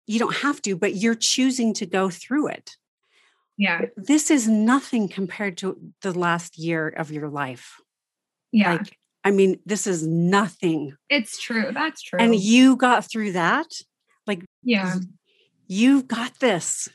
you 0.06 0.20
don't 0.20 0.36
have 0.38 0.62
to, 0.64 0.76
but 0.76 0.96
you're 0.96 1.16
choosing 1.16 1.74
to 1.76 1.86
go 1.86 2.10
through 2.10 2.50
it. 2.50 2.72
Yeah. 3.58 3.86
This 3.96 4.32
is 4.32 4.48
nothing 4.48 5.08
compared 5.08 5.58
to 5.58 5.78
the 6.02 6.18
last 6.18 6.58
year 6.58 6.88
of 6.88 7.12
your 7.12 7.30
life. 7.30 7.82
Yeah. 8.52 8.74
Like, 8.74 8.98
I 9.24 9.32
mean, 9.32 9.60
this 9.66 9.86
is 9.86 10.08
nothing. 10.08 10.96
it's 11.10 11.40
true. 11.40 11.72
That's 11.74 12.02
true. 12.02 12.20
And 12.20 12.36
you 12.36 12.78
got 12.78 13.10
through 13.10 13.34
that. 13.34 13.68
Like, 14.26 14.46
yeah. 14.64 14.96
You've 15.68 16.08
got 16.08 16.40
this. 16.40 16.90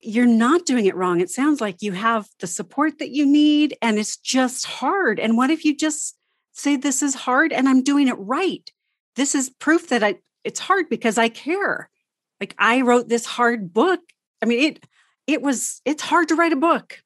You're 0.00 0.26
not 0.26 0.66
doing 0.66 0.86
it 0.86 0.94
wrong. 0.94 1.20
It 1.20 1.30
sounds 1.30 1.60
like 1.60 1.82
you 1.82 1.92
have 1.92 2.28
the 2.40 2.46
support 2.46 2.98
that 2.98 3.10
you 3.10 3.26
need, 3.26 3.76
and 3.82 3.98
it's 3.98 4.16
just 4.16 4.66
hard. 4.66 5.18
And 5.18 5.36
what 5.36 5.50
if 5.50 5.64
you 5.64 5.76
just 5.76 6.16
say, 6.52 6.76
This 6.76 7.02
is 7.02 7.14
hard 7.14 7.52
and 7.52 7.68
I'm 7.68 7.82
doing 7.82 8.08
it 8.08 8.16
right? 8.18 8.70
This 9.16 9.34
is 9.34 9.50
proof 9.50 9.88
that 9.88 10.02
I, 10.02 10.16
it's 10.44 10.60
hard 10.60 10.88
because 10.88 11.18
I 11.18 11.28
care. 11.28 11.90
Like 12.40 12.54
I 12.58 12.82
wrote 12.82 13.08
this 13.08 13.26
hard 13.26 13.72
book. 13.72 14.00
I 14.42 14.46
mean, 14.46 14.60
it, 14.60 14.86
it 15.26 15.42
was, 15.42 15.80
it's 15.84 16.02
hard 16.02 16.28
to 16.28 16.36
write 16.36 16.52
a 16.52 16.56
book. 16.56 17.00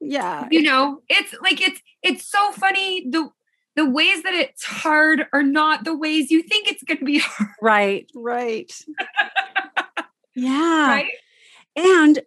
Yeah. 0.00 0.46
You 0.50 0.62
know, 0.62 1.02
it's 1.08 1.34
like 1.42 1.60
it's 1.60 1.80
it's 2.02 2.30
so 2.30 2.52
funny. 2.52 3.08
The 3.10 3.30
the 3.74 3.88
ways 3.88 4.22
that 4.22 4.34
it's 4.34 4.64
hard 4.64 5.26
are 5.32 5.42
not 5.42 5.84
the 5.84 5.96
ways 5.96 6.30
you 6.30 6.42
think 6.42 6.68
it's 6.68 6.82
gonna 6.84 7.04
be 7.04 7.18
hard, 7.18 7.50
Right. 7.60 8.10
Right. 8.14 8.72
yeah. 10.36 10.88
right? 10.88 11.10
And 11.86 12.20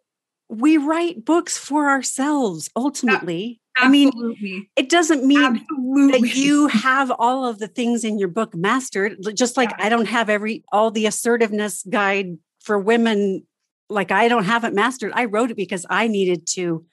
we 0.50 0.78
write 0.78 1.24
books 1.24 1.58
for 1.58 1.90
ourselves 1.90 2.70
ultimately. 2.76 3.62
I 3.78 3.88
mean, 3.88 4.68
it 4.76 4.90
doesn't 4.90 5.26
mean 5.26 5.42
Absolutely. 5.42 6.12
that 6.30 6.36
you 6.36 6.68
have 6.68 7.10
all 7.18 7.46
of 7.46 7.58
the 7.60 7.68
things 7.70 8.04
in 8.04 8.20
your 8.20 8.28
book 8.28 8.54
mastered 8.54 9.16
just 9.34 9.56
like 9.56 9.70
Yeah. 9.70 9.86
i 9.86 9.90
don't 9.90 10.08
have 10.08 10.30
every 10.30 10.64
all 10.74 10.92
the 10.92 11.06
assertiveness 11.06 11.84
guide 11.90 12.38
for 12.60 12.78
women 12.78 13.48
like 13.90 14.12
i 14.12 14.28
don't 14.28 14.44
have 14.44 14.66
it 14.66 14.74
mastered 14.74 15.14
i 15.16 15.24
wrote 15.26 15.52
it 15.52 15.58
because 15.58 15.86
i 15.90 16.08
needed 16.08 16.46
to 16.48 16.86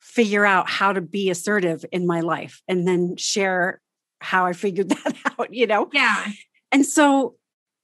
figure 0.00 0.44
out 0.44 0.68
how 0.68 0.92
to 0.92 1.00
be 1.00 1.30
assertive 1.30 1.84
in 1.92 2.04
my 2.06 2.20
life 2.20 2.62
and 2.66 2.86
then 2.86 3.16
share 3.16 3.80
how 4.20 4.44
i 4.44 4.52
figured 4.52 4.88
that 5.04 5.16
out 5.38 5.54
you 5.54 5.66
know 5.68 5.88
yeah. 5.92 6.26
and 6.72 6.84
so 6.84 7.36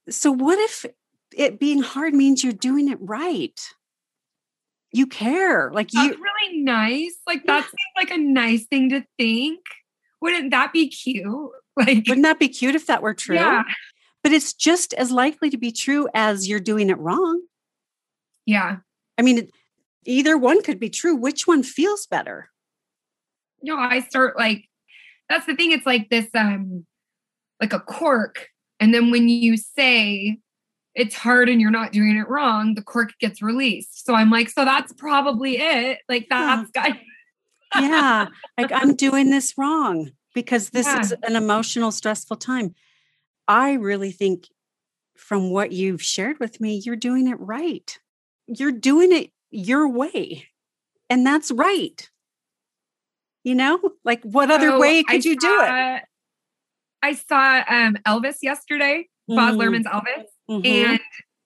so 0.09 0.29
what 0.31 0.59
if 0.59 0.85
it 1.35 1.57
being 1.57 1.81
hard 1.81 2.13
means 2.13 2.43
you're 2.43 2.53
doing 2.53 2.89
it 2.89 2.97
right 2.99 3.59
you 4.95 5.05
care 5.07 5.71
like 5.73 5.93
you 5.93 6.01
That's 6.07 6.19
really 6.19 6.61
nice. 6.61 7.15
Like 7.27 7.41
Yeah. 7.45 7.59
that 7.59 7.63
seems 7.63 7.93
like 7.97 8.11
a 8.11 8.17
nice 8.17 8.65
thing 8.65 8.89
to 8.89 9.03
think. 9.17 9.59
Wouldn't 10.21 10.51
that 10.51 10.73
be 10.73 10.89
cute? 10.89 11.25
Like 11.77 12.05
wouldn't 12.07 12.23
that 12.23 12.39
be 12.39 12.47
cute 12.47 12.73
if 12.75 12.87
that 12.87 13.01
were 13.01 13.13
true 13.13 13.35
Yeah. 13.35 13.63
but 14.23 14.31
it's 14.31 14.53
just 14.53 14.93
as 14.93 15.11
likely 15.11 15.49
to 15.49 15.57
be 15.57 15.73
true 15.73 16.07
as 16.13 16.47
you're 16.47 16.61
doing 16.61 16.89
it 16.89 16.97
wrong 16.97 17.41
Yeah. 18.45 18.77
I 19.17 19.21
mean, 19.21 19.49
either 20.05 20.37
one 20.37 20.61
could 20.61 20.79
be 20.79 20.89
true. 20.89 21.15
Which 21.15 21.47
one 21.47 21.63
feels 21.63 22.05
better? 22.07 22.49
No, 23.61 23.77
I 23.77 23.99
start 24.01 24.37
like 24.37 24.69
that's 25.27 25.45
the 25.47 25.55
thing. 25.55 25.71
It's 25.71 25.85
like 25.85 26.09
this 26.09 26.27
um 26.33 26.85
like 27.61 27.73
a 27.73 27.79
cork. 27.79 28.47
And 28.79 28.93
then 28.93 29.11
when 29.11 29.27
you 29.27 29.57
say 29.57 30.37
it's 30.95 31.15
hard 31.15 31.49
and 31.49 31.59
you're 31.59 31.71
not 31.71 31.91
doing 31.91 32.15
it 32.17 32.27
wrong, 32.29 32.73
the 32.75 32.81
cork 32.81 33.11
gets 33.19 33.41
released. 33.41 34.05
So 34.05 34.15
I'm 34.15 34.29
like, 34.29 34.49
so 34.49 34.63
that's 34.63 34.93
probably 34.93 35.57
it. 35.57 35.99
Like 36.07 36.27
Yeah. 36.29 36.63
that's 36.73 36.97
Yeah, 37.79 38.27
like 38.57 38.71
I'm 38.71 38.95
doing 38.95 39.29
this 39.29 39.57
wrong 39.57 40.11
because 40.33 40.69
this 40.69 40.87
Yeah. 40.87 41.01
is 41.01 41.13
an 41.23 41.35
emotional, 41.35 41.91
stressful 41.91 42.37
time. 42.37 42.73
I 43.47 43.73
really 43.73 44.11
think 44.11 44.47
from 45.17 45.49
what 45.51 45.71
you've 45.73 46.01
shared 46.01 46.39
with 46.39 46.61
me, 46.61 46.81
you're 46.85 46.95
doing 46.95 47.27
it 47.27 47.39
right. 47.39 47.97
You're 48.47 48.71
doing 48.71 49.11
it 49.11 49.31
your 49.51 49.89
way. 49.89 50.47
And 51.09 51.25
that's 51.25 51.51
right. 51.51 52.09
You 53.43 53.55
know, 53.55 53.79
like 54.03 54.23
what 54.23 54.49
other 54.51 54.69
So 54.69 54.79
way 54.79 54.99
I 54.99 55.03
could 55.03 55.25
you 55.25 55.35
do 55.37 55.59
it? 55.61 56.03
I 57.03 57.13
saw 57.13 57.63
um 57.67 57.97
Elvis 58.07 58.37
yesterday, 58.41 59.07
Baz 59.27 59.55
Mm, 59.55 59.59
Luhrmann's 59.59 59.85
Elvis. 59.85 60.25
Mhm. 60.49 60.65
and 60.65 60.99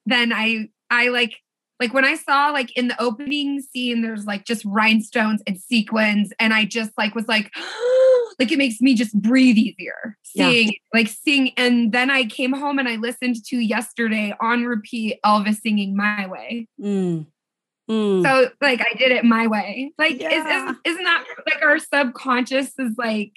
then 0.06 0.32
i 0.34 0.68
i 0.90 1.10
like 1.10 1.36
like 1.80 1.94
when 1.94 2.06
i 2.06 2.16
saw 2.16 2.50
like 2.50 2.76
in 2.78 2.88
the 2.88 3.02
opening 3.02 3.62
scene 3.62 4.02
there's 4.02 4.26
like 4.26 4.46
just 4.46 4.64
rhinestones 4.66 5.42
and 5.48 5.60
sequins 5.60 6.32
and 6.40 6.54
i 6.54 6.66
just 6.66 6.92
like 6.98 7.16
was 7.16 7.28
like 7.28 7.52
like 8.40 8.52
it 8.52 8.58
makes 8.58 8.80
me 8.82 8.96
just 8.96 9.14
breathe 9.22 9.58
easier 9.58 10.18
Yeah. 10.34 10.50
seeing 10.50 10.72
like 10.94 11.08
seeing 11.08 11.52
and 11.58 11.92
then 11.92 12.10
i 12.10 12.24
came 12.26 12.54
home 12.54 12.80
and 12.80 12.88
i 12.88 12.96
listened 12.96 13.36
to 13.48 13.58
yesterday 13.58 14.34
on 14.42 14.64
repeat 14.66 15.20
elvis 15.26 15.60
singing 15.62 15.96
my 15.96 16.28
way 16.28 16.68
Mm, 16.82 17.26
mm. 17.90 18.24
so 18.24 18.50
like 18.62 18.82
i 18.82 18.98
did 18.98 19.12
it 19.12 19.26
my 19.26 19.48
way 19.48 19.92
like 19.98 20.16
is, 20.16 20.22
Yeah. 20.22 20.72
is, 20.72 20.76
isn't 20.86 21.04
that 21.04 21.26
like 21.46 21.62
our 21.64 21.80
subconscious 21.80 22.72
is 22.80 22.94
like 22.98 23.34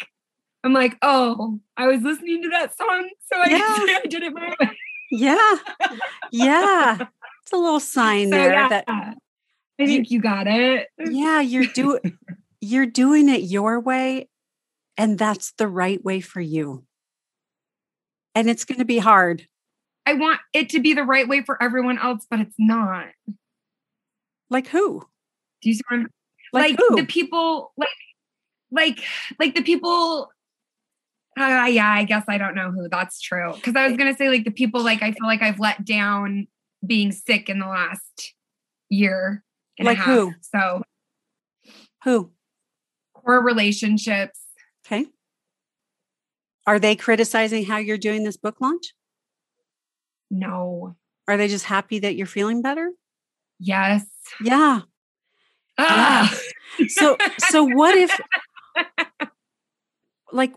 i'm 0.65 0.73
like 0.73 0.97
oh 1.03 1.59
i 1.77 1.87
was 1.87 2.03
listening 2.03 2.43
to 2.43 2.49
that 2.51 2.77
song 2.77 3.09
so 3.33 3.37
i, 3.41 3.49
Yeah. 3.49 3.99
I 4.05 4.07
did 4.09 4.23
it 4.23 4.33
my 4.33 4.55
way 4.61 4.71
yeah, 5.13 5.55
yeah. 6.33 6.99
It's 7.43 7.53
a 7.53 7.57
little 7.57 7.81
sign 7.81 8.31
So, 8.31 8.37
there 8.37 8.53
yeah, 8.53 8.69
that 8.69 8.85
I 8.89 9.15
think 9.79 10.11
you 10.11 10.21
got 10.21 10.47
it. 10.47 10.89
yeah 10.99 11.41
you're 11.41 11.67
do 11.67 11.99
you're 12.61 12.87
doing 12.87 13.29
it 13.29 13.43
your 13.43 13.81
way 13.81 14.29
and 14.97 15.19
that's 15.19 15.53
the 15.59 15.67
right 15.69 16.03
way 16.05 16.21
for 16.21 16.41
you 16.41 16.85
and 18.35 18.49
it's 18.49 18.65
going 18.65 18.79
to 18.79 18.85
be 18.85 18.99
hard 18.99 19.47
I 20.07 20.15
want 20.15 20.41
it 20.53 20.69
to 20.71 20.81
be 20.81 20.95
the 20.95 21.05
right 21.05 21.29
way 21.29 21.43
for 21.43 21.63
everyone 21.63 21.97
else, 21.99 22.27
but 22.29 22.41
it's 22.41 22.57
not. 22.59 23.07
like 24.51 24.67
who 24.67 25.01
Do 25.63 25.69
you 25.69 25.75
see 25.77 25.83
what 25.89 25.99
I'm 26.01 26.07
like, 26.53 26.71
like? 26.73 26.79
who 26.79 26.97
the 26.97 27.07
people 27.07 27.73
like 27.77 27.89
like 28.73 29.05
like 29.39 29.55
the 29.55 29.63
people 29.63 30.32
uh, 31.39 31.67
yeah, 31.69 31.89
I 31.91 32.05
guess 32.05 32.25
I 32.29 32.39
don't 32.39 32.55
know 32.55 32.71
who. 32.71 32.89
That's 32.91 33.21
true. 33.21 33.53
Because 33.55 33.75
I 33.77 33.87
was 33.89 33.97
gonna 33.97 34.17
say 34.17 34.29
like 34.29 34.45
the 34.45 34.51
people 34.51 34.83
like 34.83 35.03
I 35.03 35.13
feel 35.13 35.27
like 35.27 35.43
I've 35.43 35.59
let 35.61 35.85
down 35.85 36.47
being 36.87 37.13
sick 37.13 37.49
in 37.49 37.59
the 37.59 37.67
last 37.67 38.35
year. 38.89 39.45
Like 39.81 39.99
who? 39.99 40.35
So 40.41 40.83
who 42.05 42.31
core 43.15 43.43
relationships. 43.45 44.41
okay 44.87 45.07
are 46.67 46.79
they 46.81 46.95
criticizing 46.97 47.65
how 47.65 47.77
you're 47.79 47.97
doing 47.99 48.25
this 48.25 48.37
book 48.37 48.57
launch 48.61 48.93
No. 50.31 50.97
are 51.29 51.37
they 51.37 51.47
just 51.49 51.67
happy 51.67 51.99
that 52.01 52.17
you're 52.17 52.27
feeling 52.27 52.63
better 52.63 52.91
Yes. 53.61 54.05
yeah 54.43 54.81
Ah. 55.79 56.37
so 56.89 57.17
so 57.39 57.63
what 57.65 57.97
if 57.97 58.21
like 60.33 60.53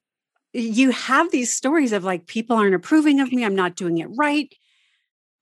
you 0.56 0.92
have 0.92 1.32
these 1.32 1.54
stories 1.54 1.92
of 1.92 2.04
like 2.04 2.28
people 2.28 2.56
aren't 2.56 2.76
approving 2.76 3.20
of 3.20 3.32
me 3.32 3.44
i'm 3.44 3.56
not 3.56 3.76
doing 3.76 3.98
it 3.98 4.08
right 4.16 4.54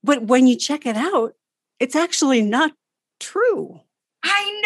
but 0.03 0.23
when 0.23 0.47
you 0.47 0.55
check 0.57 0.85
it 0.85 0.95
out 0.97 1.33
it's 1.79 1.95
actually 1.95 2.41
not 2.41 2.71
true 3.19 3.79
I 4.25 4.61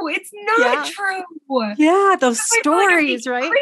know 0.00 0.08
it's 0.08 0.30
not 0.32 0.58
Yeah. 0.86 0.90
true. 0.90 1.74
yeah 1.78 2.16
those 2.20 2.40
I 2.40 2.60
feel 2.62 2.72
like 2.72 2.88
stories 2.88 3.26
right 3.26 3.52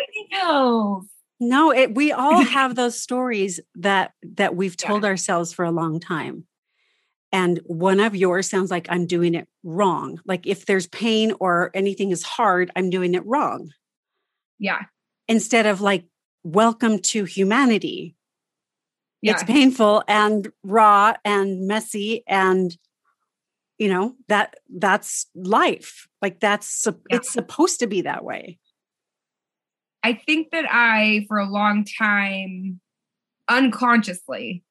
no 1.41 1.71
it, 1.73 1.95
we 1.95 2.13
all 2.13 2.43
have 2.57 2.75
those 2.75 2.99
stories 3.01 3.61
that 3.77 4.13
that 4.37 4.57
we've 4.57 4.77
Yeah. 4.81 4.89
told 4.89 5.05
ourselves 5.05 5.53
for 5.53 5.65
a 5.65 5.71
long 5.71 6.01
time 6.01 6.47
and 7.33 7.61
one 7.67 8.01
of 8.01 8.17
yours 8.17 8.49
sounds 8.49 8.71
like 8.71 8.87
i'm 8.91 9.07
doing 9.07 9.35
it 9.35 9.47
wrong 9.63 10.21
like 10.25 10.47
if 10.47 10.67
there's 10.67 10.87
pain 10.87 11.33
or 11.41 11.71
anything 11.75 12.11
is 12.11 12.23
hard 12.23 12.71
i'm 12.77 12.89
doing 12.91 13.15
it 13.15 13.25
wrong 13.27 13.71
Yeah. 14.59 14.83
instead 15.29 15.67
of 15.67 15.81
like 15.81 16.05
welcome 16.45 16.99
to 17.01 17.25
humanity 17.25 18.15
Yeah. 19.23 19.33
it's 19.33 19.43
painful 19.43 20.05
and 20.07 20.53
raw 20.63 21.15
and 21.25 21.67
messy 21.67 22.23
and 22.29 22.77
you 23.79 23.89
know 23.89 24.15
that 24.29 24.57
that's 24.77 25.27
life 25.35 26.07
like 26.23 26.39
that's 26.39 26.87
yeah. 26.87 26.93
it's 27.17 27.33
supposed 27.33 27.81
to 27.81 27.87
be 27.87 28.03
that 28.03 28.25
way 28.25 28.59
I 30.05 30.13
think 30.13 30.51
that 30.53 30.67
I, 30.71 31.25
for 31.29 31.39
a 31.39 31.49
long 31.51 31.87
time, 31.99 32.79
unconsciously 33.49 34.63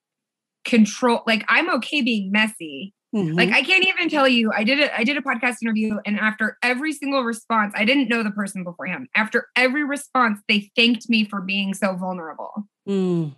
control, 0.64 1.24
like, 1.26 1.44
I'm 1.50 1.74
okay 1.78 2.04
being 2.04 2.32
messy. 2.32 2.94
Like, 3.14 3.50
Mhm. 3.50 3.54
I 3.54 3.62
can't 3.62 3.86
even 3.86 4.10
tell 4.10 4.28
you, 4.28 4.52
I 4.52 4.64
did 4.64 4.80
it. 4.80 4.92
I 4.98 5.04
did 5.04 5.18
a 5.18 5.22
podcast 5.22 5.58
interview, 5.62 5.98
and 6.04 6.20
after 6.20 6.58
every 6.64 6.94
single 6.94 7.24
response, 7.24 7.72
I 7.78 7.86
didn't 7.86 8.10
know 8.10 8.24
the 8.24 8.32
person 8.32 8.64
beforehand. 8.64 9.08
After 9.16 9.50
every 9.56 9.84
response, 9.84 10.40
they 10.48 10.72
thanked 10.76 11.08
me 11.10 11.24
for 11.24 11.40
being 11.40 11.76
so 11.76 11.96
vulnerable. 11.96 12.68
Mm. 12.90 13.36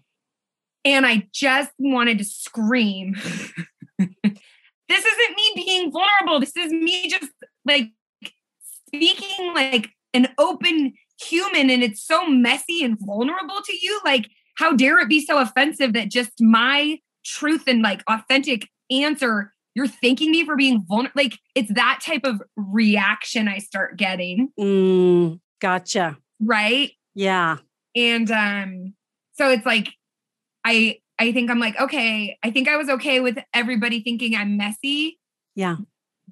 And 0.86 1.06
I 1.06 1.28
just 1.34 1.72
wanted 1.78 2.20
to 2.20 2.24
scream. 2.24 3.16
this 4.00 4.10
isn't 4.90 5.36
me 5.36 5.52
being 5.56 5.92
vulnerable. 5.92 6.40
This 6.40 6.56
is 6.56 6.72
me 6.72 7.10
just 7.10 7.32
like 7.66 7.90
speaking 8.88 9.54
like 9.54 9.90
an 10.14 10.30
open 10.38 10.94
human. 11.20 11.70
And 11.70 11.84
it's 11.84 12.02
so 12.02 12.28
messy 12.28 12.84
and 12.84 12.98
vulnerable 13.00 13.62
to 13.66 13.74
you. 13.82 14.00
Like, 14.06 14.28
how 14.58 14.74
dare 14.74 15.00
it 15.00 15.10
be 15.10 15.26
so 15.26 15.38
offensive 15.40 15.94
that 15.94 16.10
just 16.10 16.32
my 16.40 17.00
truth 17.26 17.64
and 17.68 17.82
like 17.82 18.04
authentic 18.08 18.70
answer, 18.90 19.52
you're 19.76 19.88
thanking 19.88 20.32
me 20.32 20.46
for 20.46 20.56
being 20.56 20.84
vulnerable? 20.88 21.12
Like, 21.22 21.38
it's 21.54 21.72
that 21.74 22.00
type 22.04 22.22
of 22.24 22.42
reaction 22.56 23.48
I 23.48 23.58
start 23.60 23.98
getting. 23.98 24.50
Mm. 24.60 25.40
gotcha 25.62 26.18
Right. 26.40 26.92
yeah 27.14 27.58
and 27.96 28.30
um 28.30 28.94
so 29.34 29.50
it's 29.50 29.66
like 29.66 29.88
i 30.66 30.98
i 31.18 31.32
think 31.32 31.50
i'm 31.50 31.60
like 31.60 31.80
okay 31.80 32.38
i 32.44 32.52
think 32.52 32.68
i 32.68 32.76
was 32.76 32.90
okay 32.90 33.22
with 33.22 33.38
everybody 33.54 34.02
thinking 34.04 34.36
i'm 34.36 34.58
messy 34.58 35.18
yeah 35.56 35.78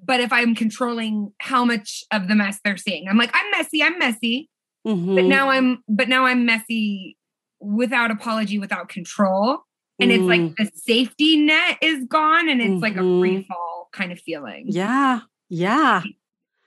but 0.06 0.20
if 0.20 0.30
i'm 0.32 0.54
controlling 0.54 1.32
how 1.40 1.64
much 1.64 2.04
of 2.12 2.28
the 2.28 2.34
mess 2.34 2.60
they're 2.64 2.76
seeing 2.76 3.08
i'm 3.08 3.16
like 3.16 3.30
i'm 3.32 3.50
messy 3.50 3.82
i'm 3.82 3.98
messy 3.98 4.50
but 4.84 4.92
Mhm. 4.94 5.26
now 5.28 5.48
i'm 5.48 5.82
but 5.88 6.08
now 6.10 6.26
i'm 6.26 6.44
messy 6.44 7.16
without 7.60 8.10
apology 8.10 8.58
without 8.58 8.90
control 8.90 9.60
and 10.00 10.10
it's 10.10 10.22
Mm. 10.22 10.28
like 10.28 10.56
the 10.56 10.70
safety 10.78 11.36
net 11.36 11.78
is 11.80 12.04
gone 12.08 12.48
and 12.48 12.60
it's 12.60 12.82
like 12.82 12.96
a 12.96 13.20
free 13.20 13.44
fall 13.48 13.88
kind 13.92 14.10
of 14.12 14.18
feeling 14.18 14.64
yeah 14.68 15.20
yeah 15.48 16.02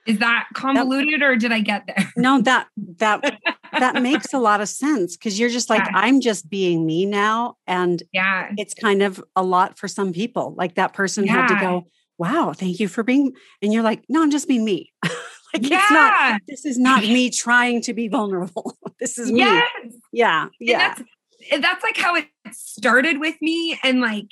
is 0.06 0.18
that 0.18 0.46
convoluted 0.54 1.22
or 1.22 1.36
did 1.36 1.52
i 1.52 1.60
get 1.60 1.86
there 1.86 2.10
no 2.16 2.40
that 2.40 2.68
that 2.96 3.38
that 3.78 4.02
makes 4.02 4.32
a 4.32 4.38
lot 4.38 4.60
of 4.62 4.68
sense 4.68 5.16
because 5.16 5.38
you're 5.38 5.50
just 5.50 5.68
like 5.68 5.84
Yeah. 5.84 5.92
i'm 5.94 6.20
just 6.20 6.48
being 6.48 6.86
me 6.86 7.04
now 7.04 7.56
and 7.66 8.02
yeah 8.12 8.50
it's 8.56 8.72
kind 8.74 9.02
of 9.02 9.22
a 9.36 9.42
lot 9.42 9.78
for 9.78 9.88
some 9.88 10.12
people 10.12 10.54
like 10.56 10.76
that 10.76 10.94
person 10.94 11.26
had 11.26 11.48
to 11.48 11.54
go 11.60 11.84
wow 12.16 12.52
thank 12.54 12.80
you 12.80 12.88
for 12.88 13.02
being 13.02 13.32
and 13.60 13.72
you're 13.72 13.82
like 13.82 14.04
no 14.08 14.22
i'm 14.22 14.30
just 14.30 14.48
being 14.48 14.64
me 14.64 14.90
like 15.04 15.68
yeah. 15.68 15.78
it's 15.82 15.90
not 15.90 16.40
this 16.48 16.64
is 16.64 16.78
not 16.78 17.02
me 17.02 17.30
trying 17.30 17.80
to 17.82 17.92
be 17.94 18.08
vulnerable. 18.08 18.76
this 19.00 19.16
is 19.18 19.32
me. 19.32 19.40
Yeah. 20.12 20.48
Yeah. 20.60 20.94
That's, 21.50 21.82
like 21.82 21.96
how 21.96 22.14
it 22.16 22.26
started 22.52 23.18
with 23.18 23.36
me 23.40 23.78
and 23.82 24.00
like 24.00 24.30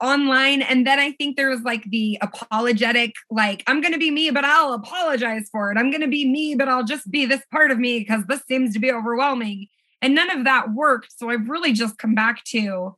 online 0.00 0.60
and 0.60 0.86
then 0.86 0.98
i 0.98 1.10
think 1.12 1.36
there 1.36 1.48
was 1.48 1.62
like 1.62 1.82
the 1.84 2.18
apologetic 2.20 3.12
like 3.30 3.62
i'm 3.66 3.80
going 3.80 3.92
to 3.92 3.98
be 3.98 4.10
me 4.10 4.30
but 4.30 4.44
i'll 4.44 4.74
apologize 4.74 5.48
for 5.50 5.72
it. 5.72 5.78
I'm 5.78 5.90
going 5.90 6.02
to 6.02 6.08
be 6.08 6.28
me 6.28 6.54
but 6.54 6.68
i'll 6.68 6.84
just 6.84 7.10
be 7.10 7.24
this 7.24 7.42
part 7.50 7.70
of 7.70 7.78
me 7.78 8.00
because 8.00 8.24
this 8.26 8.42
seems 8.46 8.74
to 8.74 8.78
be 8.78 8.92
overwhelming. 8.92 9.68
And 10.02 10.14
none 10.14 10.30
of 10.30 10.44
that 10.44 10.72
worked 10.74 11.14
so 11.16 11.30
i've 11.30 11.48
really 11.48 11.72
just 11.72 11.96
come 11.96 12.14
back 12.14 12.44
to 12.44 12.96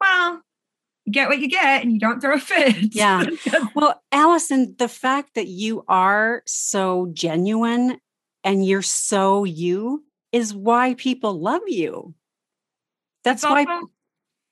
well 0.00 0.40
you 1.04 1.12
get 1.12 1.28
what 1.28 1.40
you 1.40 1.48
get 1.48 1.82
and 1.82 1.92
you 1.92 1.98
don't 1.98 2.20
throw 2.20 2.34
a 2.34 2.38
fit. 2.38 2.94
Yeah. 2.94 3.24
Well 3.74 4.00
alison 4.12 4.76
the 4.78 4.88
fact 4.88 5.34
that 5.34 5.46
you 5.46 5.84
are 5.88 6.42
so 6.46 7.10
genuine 7.12 7.98
and 8.44 8.64
you're 8.64 8.82
so 8.82 9.44
you 9.44 10.04
is 10.32 10.54
why 10.54 10.94
people 10.94 11.40
love 11.40 11.62
you 11.66 12.14
that's 13.28 13.42
why 13.42 13.66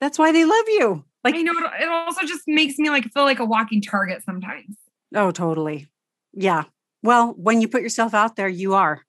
that's 0.00 0.18
why 0.18 0.32
they 0.32 0.44
love 0.44 0.64
you 0.68 1.04
like 1.26 1.34
I 1.34 1.42
know 1.42 1.52
it, 1.58 1.82
it 1.82 1.88
also 1.88 2.24
just 2.24 2.44
makes 2.46 2.78
me 2.78 2.88
like 2.88 3.12
feel 3.12 3.24
like 3.24 3.40
a 3.40 3.44
walking 3.44 3.82
target 3.82 4.22
sometimes. 4.24 4.76
Oh, 5.12 5.32
totally. 5.32 5.88
Yeah. 6.32 6.64
Well, 7.02 7.34
when 7.36 7.60
you 7.60 7.66
put 7.66 7.82
yourself 7.82 8.14
out 8.14 8.36
there, 8.36 8.48
you 8.48 8.74
are. 8.74 9.02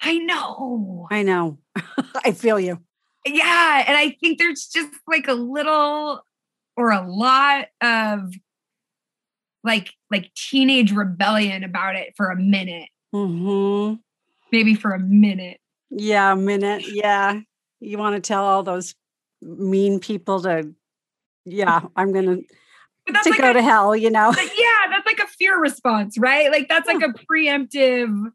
I 0.00 0.16
know. 0.16 1.08
I 1.10 1.22
know. 1.22 1.58
I 2.24 2.32
feel 2.32 2.58
you. 2.58 2.78
Yeah. 3.26 3.84
And 3.86 3.98
I 3.98 4.16
think 4.18 4.38
there's 4.38 4.66
just 4.66 4.88
like 5.06 5.28
a 5.28 5.34
little 5.34 6.22
or 6.74 6.90
a 6.90 7.06
lot 7.06 7.66
of 7.82 8.32
like 9.62 9.92
like 10.10 10.32
teenage 10.34 10.92
rebellion 10.92 11.64
about 11.64 11.96
it 11.96 12.14
for 12.16 12.30
a 12.30 12.36
minute. 12.36 12.88
Mm-hmm. 13.14 13.96
Maybe 14.52 14.74
for 14.74 14.92
a 14.92 14.98
minute. 14.98 15.60
Yeah, 15.90 16.32
a 16.32 16.36
minute. 16.36 16.84
Yeah. 16.90 17.40
You 17.80 17.98
want 17.98 18.16
to 18.16 18.26
tell 18.26 18.44
all 18.44 18.62
those 18.62 18.94
mean 19.40 20.00
people 20.00 20.40
to 20.42 20.74
yeah, 21.44 21.80
I'm 21.96 22.12
gonna 22.12 22.38
to 23.06 23.30
like 23.30 23.38
go 23.38 23.50
a, 23.50 23.54
to 23.54 23.62
hell, 23.62 23.96
you 23.96 24.10
know. 24.10 24.32
yeah, 24.36 24.90
that's 24.90 25.06
like 25.06 25.18
a 25.18 25.26
fear 25.26 25.58
response, 25.58 26.18
right? 26.18 26.50
Like 26.50 26.68
that's 26.68 26.86
like 26.86 27.02
a 27.02 27.12
preemptive. 27.30 28.30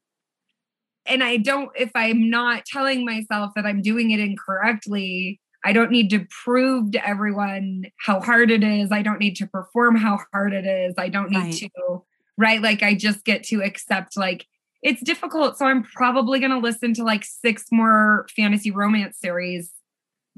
And 1.05 1.23
I 1.23 1.37
don't, 1.37 1.69
if 1.75 1.91
I'm 1.95 2.29
not 2.29 2.65
telling 2.65 3.05
myself 3.05 3.51
that 3.55 3.65
I'm 3.65 3.81
doing 3.81 4.11
it 4.11 4.19
incorrectly, 4.19 5.39
I 5.65 5.73
don't 5.73 5.91
need 5.91 6.09
to 6.11 6.25
prove 6.43 6.91
to 6.91 7.07
everyone 7.07 7.85
how 7.97 8.19
hard 8.19 8.51
it 8.51 8.63
is. 8.63 8.91
I 8.91 9.01
don't 9.01 9.19
need 9.19 9.35
to 9.37 9.47
perform 9.47 9.95
how 9.95 10.19
hard 10.31 10.53
it 10.53 10.65
is. 10.65 10.95
I 10.97 11.09
don't 11.09 11.29
need 11.29 11.37
right. 11.37 11.71
to, 11.75 12.03
right? 12.37 12.61
Like 12.61 12.83
I 12.83 12.95
just 12.95 13.25
get 13.25 13.43
to 13.45 13.61
accept 13.61 14.17
like 14.17 14.47
it's 14.81 15.01
difficult. 15.01 15.57
So 15.57 15.65
I'm 15.65 15.83
probably 15.83 16.39
going 16.39 16.51
to 16.51 16.57
listen 16.57 16.93
to 16.95 17.03
like 17.03 17.23
six 17.23 17.65
more 17.71 18.25
fantasy 18.35 18.71
romance 18.71 19.17
series 19.17 19.71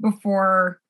before 0.00 0.80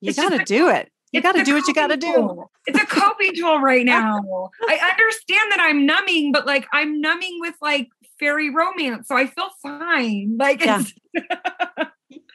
you 0.00 0.14
got 0.14 0.30
to 0.30 0.44
do 0.44 0.68
it. 0.68 0.90
You 1.12 1.20
got 1.20 1.32
to 1.32 1.42
do 1.42 1.54
what 1.54 1.66
you 1.66 1.74
got 1.74 1.88
to 1.88 1.96
do. 1.96 2.44
It's 2.66 2.80
a 2.80 2.86
coping 2.86 3.34
tool 3.34 3.60
right 3.60 3.84
now. 3.84 4.50
I 4.68 4.90
understand 4.90 5.52
that 5.52 5.58
I'm 5.60 5.84
numbing, 5.84 6.32
but 6.32 6.46
like 6.46 6.66
I'm 6.72 7.00
numbing 7.00 7.38
with 7.40 7.54
like 7.60 7.88
fairy 8.18 8.50
romance, 8.54 9.08
so 9.08 9.16
I 9.16 9.26
feel 9.26 9.48
fine. 9.62 10.36
Like 10.38 10.64
yeah. 10.64 10.82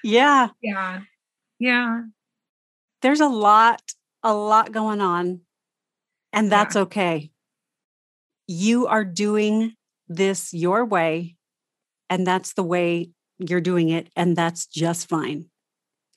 yeah. 0.03 0.49
Yeah. 0.61 1.01
Yeah. 1.59 2.01
There's 3.01 3.21
a 3.21 3.27
lot 3.27 3.81
a 4.23 4.33
lot 4.33 4.71
going 4.71 5.01
on 5.01 5.41
and 6.33 6.51
that's 6.51 6.75
yeah. 6.75 6.81
okay. 6.81 7.31
You 8.47 8.87
are 8.87 9.05
doing 9.05 9.73
this 10.07 10.53
your 10.53 10.83
way 10.83 11.35
and 12.09 12.25
that's 12.25 12.53
the 12.53 12.63
way 12.63 13.11
you're 13.37 13.61
doing 13.61 13.89
it 13.89 14.09
and 14.15 14.35
that's 14.35 14.65
just 14.65 15.07
fine. 15.07 15.49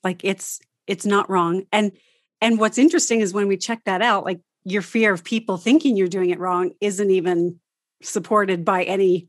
Like 0.09 0.25
it's 0.25 0.59
it's 0.87 1.05
not 1.05 1.29
wrong 1.29 1.65
and 1.71 1.93
and 2.41 2.59
what's 2.59 2.79
interesting 2.79 3.21
is 3.21 3.35
when 3.35 3.47
we 3.47 3.59
check 3.59 3.85
that 3.85 4.01
out, 4.01 4.25
like 4.25 4.41
your 4.65 4.81
fear 4.81 5.13
of 5.13 5.23
people 5.23 5.59
thinking 5.59 5.97
you're 5.97 6.09
doing 6.09 6.31
it 6.31 6.39
wrong 6.39 6.71
isn't 6.81 7.11
even 7.11 7.59
supported 8.03 8.65
by 8.65 8.85
any 8.85 9.29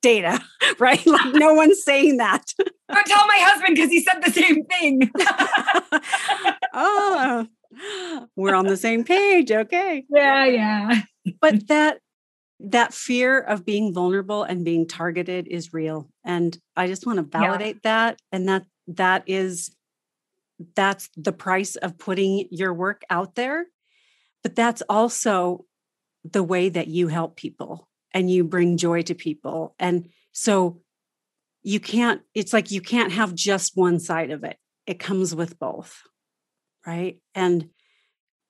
data, 0.00 0.40
right? 0.78 1.04
Like 1.06 1.20
no 1.34 1.52
one's 1.52 1.82
saying 1.82 2.16
that. 2.16 2.44
Don't 2.58 3.06
tell 3.06 3.26
my 3.26 3.38
husband 3.38 3.74
because 3.74 3.90
he 3.90 4.02
said 4.02 4.22
the 4.24 4.32
same 4.32 4.64
thing. 4.64 5.10
oh, 6.72 7.46
we're 8.34 8.54
on 8.54 8.66
the 8.66 8.78
same 8.78 9.04
page. 9.04 9.52
Okay. 9.52 10.04
Yeah, 10.08 10.46
yeah. 10.46 11.02
but 11.38 11.68
that 11.68 11.98
that 12.60 12.94
fear 12.94 13.40
of 13.40 13.66
being 13.66 13.92
vulnerable 13.92 14.42
and 14.42 14.64
being 14.64 14.88
targeted 14.88 15.48
is 15.48 15.74
real. 15.74 16.08
And 16.24 16.56
I 16.76 16.86
just 16.86 17.06
want 17.06 17.18
to 17.18 17.24
validate 17.24 17.80
yeah. 17.84 18.06
that. 18.06 18.20
And 18.30 18.48
that 18.48 18.62
that 18.86 19.24
is 19.26 19.74
that's 20.74 21.08
the 21.16 21.32
price 21.32 21.76
of 21.76 21.98
putting 21.98 22.48
your 22.50 22.72
work 22.72 23.02
out 23.10 23.34
there. 23.34 23.66
But 24.42 24.56
that's 24.56 24.82
also 24.88 25.64
the 26.24 26.42
way 26.42 26.68
that 26.68 26.88
you 26.88 27.08
help 27.08 27.36
people 27.36 27.88
and 28.12 28.30
you 28.30 28.44
bring 28.44 28.76
joy 28.76 29.02
to 29.02 29.14
people. 29.14 29.74
And 29.78 30.08
so 30.32 30.80
you 31.62 31.80
can't, 31.80 32.22
it's 32.34 32.52
like 32.52 32.70
you 32.70 32.80
can't 32.80 33.12
have 33.12 33.34
just 33.34 33.76
one 33.76 34.00
side 34.00 34.30
of 34.30 34.44
it, 34.44 34.56
it 34.86 34.98
comes 34.98 35.34
with 35.34 35.58
both. 35.58 36.02
Right. 36.86 37.18
And 37.34 37.68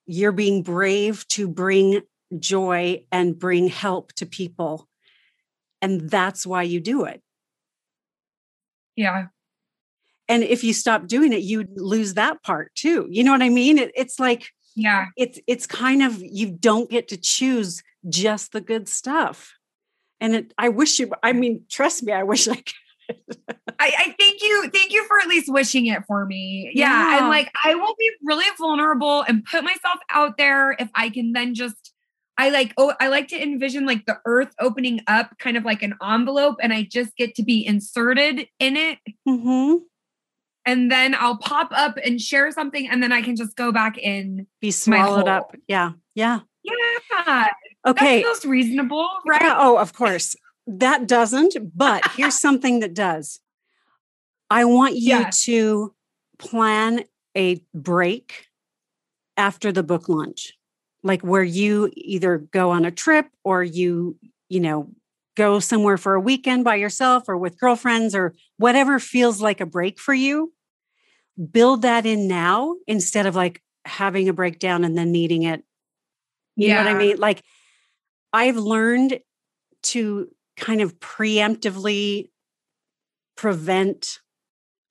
you're 0.07 0.33
being 0.33 0.63
brave 0.63 1.29
to 1.29 1.47
bring 1.47 2.01
joy 2.39 3.05
and 3.13 3.39
bring 3.39 3.69
help 3.69 4.13
to 4.15 4.27
people. 4.27 4.89
And 5.83 6.09
that's 6.09 6.47
why 6.47 6.63
you 6.63 6.81
do 6.81 7.05
it. 7.05 7.21
Yeah 8.97 9.27
and 10.33 10.43
if 10.43 10.65
you 10.65 10.73
stop 10.73 11.07
doing 11.07 11.35
it 11.35 11.43
you 11.43 11.69
lose 11.77 12.15
that 12.15 12.43
part 12.43 12.75
too. 12.75 13.07
You 13.11 13.23
know 13.23 13.33
what 13.33 13.43
i 13.43 13.51
mean? 13.51 13.79
It, 13.79 13.93
it's 13.95 14.19
like 14.19 14.49
yeah. 14.75 15.07
it's 15.17 15.39
it's 15.47 15.67
kind 15.67 16.03
of 16.03 16.21
you 16.21 16.51
don't 16.51 16.91
get 16.91 17.09
to 17.09 17.19
choose 17.19 17.83
just 18.09 18.53
the 18.53 18.61
good 18.61 18.89
stuff. 18.89 19.53
And 20.21 20.35
it 20.35 20.55
i 20.57 20.69
wish 20.71 20.99
you 20.99 21.13
i 21.23 21.33
mean 21.33 21.65
trust 21.71 22.03
me 22.03 22.13
i 22.13 22.23
wish 22.23 22.49
i 22.49 22.57
could. 22.57 23.37
I, 23.79 23.93
I 23.99 24.15
thank 24.19 24.43
you 24.43 24.71
thank 24.73 24.93
you 24.93 25.05
for 25.07 25.19
at 25.19 25.27
least 25.27 25.53
wishing 25.53 25.87
it 25.87 26.05
for 26.07 26.25
me. 26.25 26.71
Yeah. 26.75 26.89
yeah. 26.89 27.19
and 27.19 27.29
like 27.29 27.51
i 27.65 27.75
will 27.75 27.95
be 27.99 28.11
really 28.25 28.47
vulnerable 28.59 29.23
and 29.29 29.45
put 29.45 29.65
myself 29.65 29.99
out 30.11 30.39
there 30.39 30.73
if 30.79 30.89
i 30.95 31.11
can 31.11 31.33
then 31.33 31.55
just 31.55 31.93
I 32.39 32.49
like 32.49 32.73
oh 32.79 32.95
I 32.99 33.09
like 33.09 33.29
to 33.29 33.41
envision 33.41 33.85
like 33.85 34.07
the 34.07 34.19
earth 34.25 34.55
opening 34.59 35.03
up 35.07 35.37
kind 35.39 35.59
of 35.59 35.67
like 35.67 35.83
an 35.83 35.95
envelope 36.03 36.57
and 36.63 36.73
I 36.73 36.83
just 36.83 37.15
get 37.15 37.35
to 37.35 37.43
be 37.43 37.65
inserted 37.65 38.49
in 38.59 38.75
it. 38.75 38.99
Mm-hmm 39.29 39.85
and 40.65 40.91
then 40.91 41.15
I'll 41.15 41.39
pop 41.39 41.71
up 41.73 41.97
and 42.05 42.21
share 42.21 42.51
something, 42.53 42.89
and 42.89 43.03
then 43.03 43.13
I 43.13 43.23
can 43.23 43.37
just 43.37 43.57
go 43.57 43.73
back 43.73 43.99
in. 43.99 44.47
Be 44.61 44.71
swallowed 44.71 45.29
up. 45.29 45.55
Yeah. 45.67 45.93
Yeah. 46.15 46.41
Yeah. 46.63 47.47
Okay. 47.87 48.23
That 48.23 48.27
feels 48.27 48.45
reasonable, 48.45 49.09
right? 49.27 49.43
Yeah, 49.43 49.57
oh, 49.59 49.77
of 49.77 49.93
course. 49.93 50.37
That 50.67 51.09
doesn't, 51.09 51.57
but 51.77 52.09
here's 52.13 52.39
something 52.41 52.81
that 52.81 52.95
does. 52.95 53.41
I 54.49 54.65
want 54.67 54.95
you 54.95 55.19
yeah. 55.19 55.31
to 55.45 55.95
plan 56.39 57.05
a 57.37 57.65
break 57.75 58.47
after 59.37 59.73
the 59.73 59.83
book 59.83 60.09
launch, 60.09 60.53
like 61.03 61.23
where 61.23 61.43
you 61.43 61.91
either 61.95 62.39
go 62.39 62.71
on 62.71 62.85
a 62.85 62.91
trip 62.91 63.27
or 63.45 63.65
you, 63.65 64.17
you 64.49 64.61
know, 64.61 64.91
go 65.37 65.61
somewhere 65.61 65.97
for 65.97 66.15
a 66.15 66.21
weekend 66.21 66.65
by 66.65 66.77
yourself 66.77 67.29
or 67.29 67.37
with 67.37 67.59
girlfriends 67.59 68.15
or 68.15 68.35
whatever 68.59 68.99
feels 68.99 69.41
like 69.41 69.61
a 69.61 69.67
break 69.67 69.99
for 69.99 70.15
you, 70.15 70.53
build 71.51 71.83
that 71.83 72.07
in 72.07 72.29
now 72.29 72.77
instead 72.87 73.27
of 73.27 73.35
like 73.35 73.63
having 73.85 74.29
a 74.29 74.33
breakdown 74.33 74.85
and 74.85 74.97
then 74.97 75.11
needing 75.11 75.43
it. 75.43 75.63
You 76.57 76.69
yeah. 76.69 76.83
know 76.83 76.91
what 76.91 76.97
I 76.97 76.99
mean? 76.99 77.17
Like 77.19 77.43
I've 78.33 78.57
learned 78.57 79.21
to 79.85 80.29
kind 80.57 80.81
of 80.81 80.99
preemptively 81.01 82.31
prevent 83.37 84.19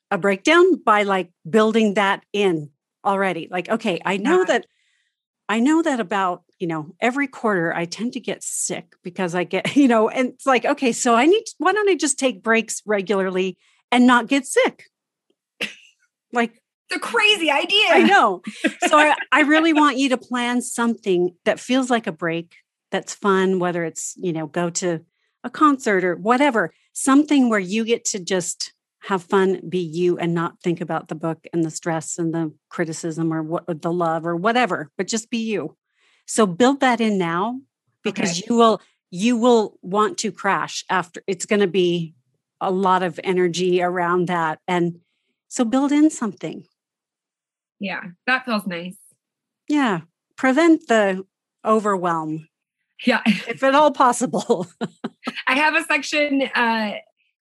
a 0.09 0.17
breakdown 0.17 0.75
by 0.83 1.03
like 1.03 1.31
building 1.49 1.93
that 1.93 2.23
in 2.33 2.69
already. 3.05 3.47
Like, 3.49 3.69
okay, 3.69 3.99
I 4.03 4.17
know 4.17 4.39
yeah. 4.39 4.45
that 4.45 4.65
I 5.47 5.59
know 5.59 5.81
that 5.81 5.99
about 5.99 6.43
you 6.61 6.67
know, 6.67 6.93
every 7.01 7.27
quarter 7.27 7.73
I 7.73 7.85
tend 7.85 8.13
to 8.13 8.19
get 8.19 8.43
sick 8.43 8.93
because 9.03 9.33
I 9.33 9.43
get, 9.43 9.75
you 9.75 9.87
know, 9.87 10.09
and 10.09 10.29
it's 10.29 10.45
like, 10.45 10.63
okay, 10.63 10.91
so 10.91 11.15
I 11.15 11.25
need, 11.25 11.43
why 11.57 11.73
don't 11.73 11.89
I 11.89 11.95
just 11.95 12.19
take 12.19 12.43
breaks 12.43 12.81
regularly 12.85 13.57
and 13.91 14.05
not 14.05 14.27
get 14.27 14.45
sick? 14.45 14.85
like, 16.31 16.61
the 16.89 16.99
crazy 16.99 17.49
idea. 17.49 17.85
I 17.89 18.03
know. 18.03 18.41
So 18.87 18.99
I, 18.99 19.15
I 19.31 19.41
really 19.41 19.71
want 19.81 19.97
you 19.97 20.09
to 20.09 20.17
plan 20.17 20.61
something 20.61 21.33
that 21.45 21.59
feels 21.59 21.89
like 21.89 22.05
a 22.05 22.11
break, 22.11 22.55
that's 22.91 23.15
fun, 23.15 23.59
whether 23.59 23.85
it's, 23.85 24.13
you 24.17 24.33
know, 24.33 24.47
go 24.47 24.69
to 24.69 24.99
a 25.43 25.49
concert 25.49 26.03
or 26.03 26.15
whatever, 26.15 26.73
something 26.93 27.49
where 27.49 27.59
you 27.59 27.85
get 27.85 28.03
to 28.05 28.19
just 28.19 28.73
have 29.03 29.23
fun, 29.23 29.61
be 29.67 29.79
you, 29.79 30.17
and 30.17 30.33
not 30.33 30.59
think 30.61 30.81
about 30.81 31.07
the 31.07 31.15
book 31.15 31.47
and 31.53 31.63
the 31.63 31.71
stress 31.71 32.19
and 32.19 32.33
the 32.33 32.53
criticism 32.69 33.33
or 33.33 33.41
what 33.41 33.81
the 33.81 33.91
love 33.91 34.25
or 34.25 34.35
whatever, 34.35 34.91
but 34.97 35.07
just 35.07 35.29
be 35.31 35.39
you. 35.39 35.75
So 36.25 36.45
build 36.45 36.79
that 36.79 37.01
in 37.01 37.17
now 37.17 37.59
because 38.03 38.39
okay. 38.39 38.43
you 38.47 38.55
will 38.55 38.81
you 39.11 39.37
will 39.37 39.77
want 39.81 40.17
to 40.19 40.31
crash 40.31 40.85
after 40.89 41.21
it's 41.27 41.45
going 41.45 41.59
to 41.59 41.67
be 41.67 42.15
a 42.61 42.71
lot 42.71 43.03
of 43.03 43.19
energy 43.23 43.81
around 43.81 44.27
that. 44.27 44.59
And 44.67 45.01
so 45.47 45.65
build 45.65 45.91
in 45.91 46.09
something. 46.09 46.65
Yeah, 47.79 48.01
that 48.27 48.45
feels 48.45 48.65
nice. 48.65 48.95
Yeah. 49.67 50.01
Prevent 50.37 50.87
the 50.87 51.25
overwhelm. 51.65 52.47
Yeah. 53.05 53.21
if 53.25 53.63
at 53.63 53.75
all 53.75 53.91
possible. 53.91 54.67
I 55.47 55.55
have 55.55 55.75
a 55.75 55.83
section 55.83 56.43
uh, 56.43 56.93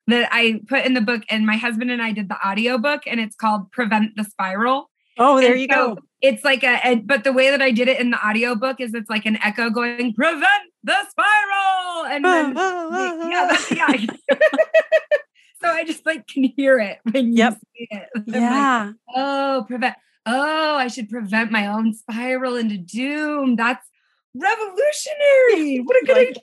that 0.07 0.29
I 0.33 0.61
put 0.66 0.85
in 0.85 0.95
the 0.95 1.01
book, 1.01 1.23
and 1.29 1.47
my 1.47 1.57
husband 1.57 1.90
and 1.90 2.03
I 2.03 2.12
did 2.12 2.29
the 2.29 2.38
audio 2.43 2.79
book, 2.79 3.03
and 3.07 3.21
it's 3.21 3.37
called 3.37 3.71
Prevent 3.71 4.16
the 4.16 4.25
Spiral. 4.25 4.90
Oh, 5.19 5.38
there 5.38 5.53
and 5.53 5.61
you 5.61 5.69
so 5.71 5.95
go. 5.95 5.99
It's 6.22 6.44
like 6.44 6.62
a, 6.62 6.80
a, 6.85 6.94
but 6.96 7.24
the 7.24 7.33
way 7.33 7.50
that 7.50 7.62
I 7.62 7.70
did 7.70 7.88
it 7.88 7.98
in 7.98 8.11
the 8.11 8.18
audio 8.18 8.54
book 8.54 8.80
is 8.80 8.92
it's 8.94 9.09
like 9.09 9.24
an 9.26 9.38
echo 9.42 9.70
going, 9.70 10.12
Prevent 10.14 10.44
the 10.85 10.96
spiral. 11.09 12.06
And 12.06 12.24
then, 12.24 12.54
yeah, 13.30 13.56
yeah. 13.70 14.06
so 15.62 15.68
I 15.68 15.85
just 15.85 16.04
like 16.04 16.26
can 16.26 16.44
hear 16.56 16.78
it 16.78 16.98
when 17.11 17.33
yep. 17.35 17.59
you 17.74 17.87
see 17.87 17.98
it. 17.98 18.09
yeah. 18.26 18.87
Like, 18.87 19.16
oh, 19.16 19.64
prevent. 19.66 19.96
Oh, 20.26 20.76
I 20.76 20.88
should 20.88 21.09
prevent 21.09 21.50
my 21.50 21.66
own 21.66 21.94
spiral 21.94 22.56
into 22.56 22.76
doom. 22.76 23.56
That's 23.56 23.87
revolutionary. 24.35 25.78
What 25.78 26.02
a 26.02 26.06
good 26.06 26.16
like, 26.16 26.37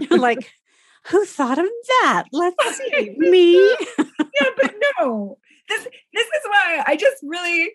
idea. 0.00 0.18
Like, 0.18 0.52
who 1.06 1.24
thought 1.24 1.58
of 1.58 1.66
that? 2.02 2.24
Let's 2.32 2.56
see. 2.76 3.14
Me. 3.18 3.54
yeah, 3.98 4.50
but 4.56 4.74
no. 5.00 5.38
This 5.68 5.86
this 6.14 6.26
is 6.26 6.44
why 6.44 6.84
I 6.86 6.96
just 6.96 7.16
really, 7.22 7.72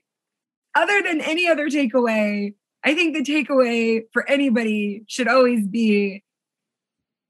other 0.76 1.02
than 1.02 1.22
any 1.22 1.48
other 1.48 1.70
takeaway, 1.70 2.54
I 2.84 2.96
think 2.96 3.16
the 3.16 3.24
takeaway 3.24 4.04
for 4.12 4.28
anybody 4.30 5.04
should 5.08 5.28
always 5.28 5.68
be 5.68 6.24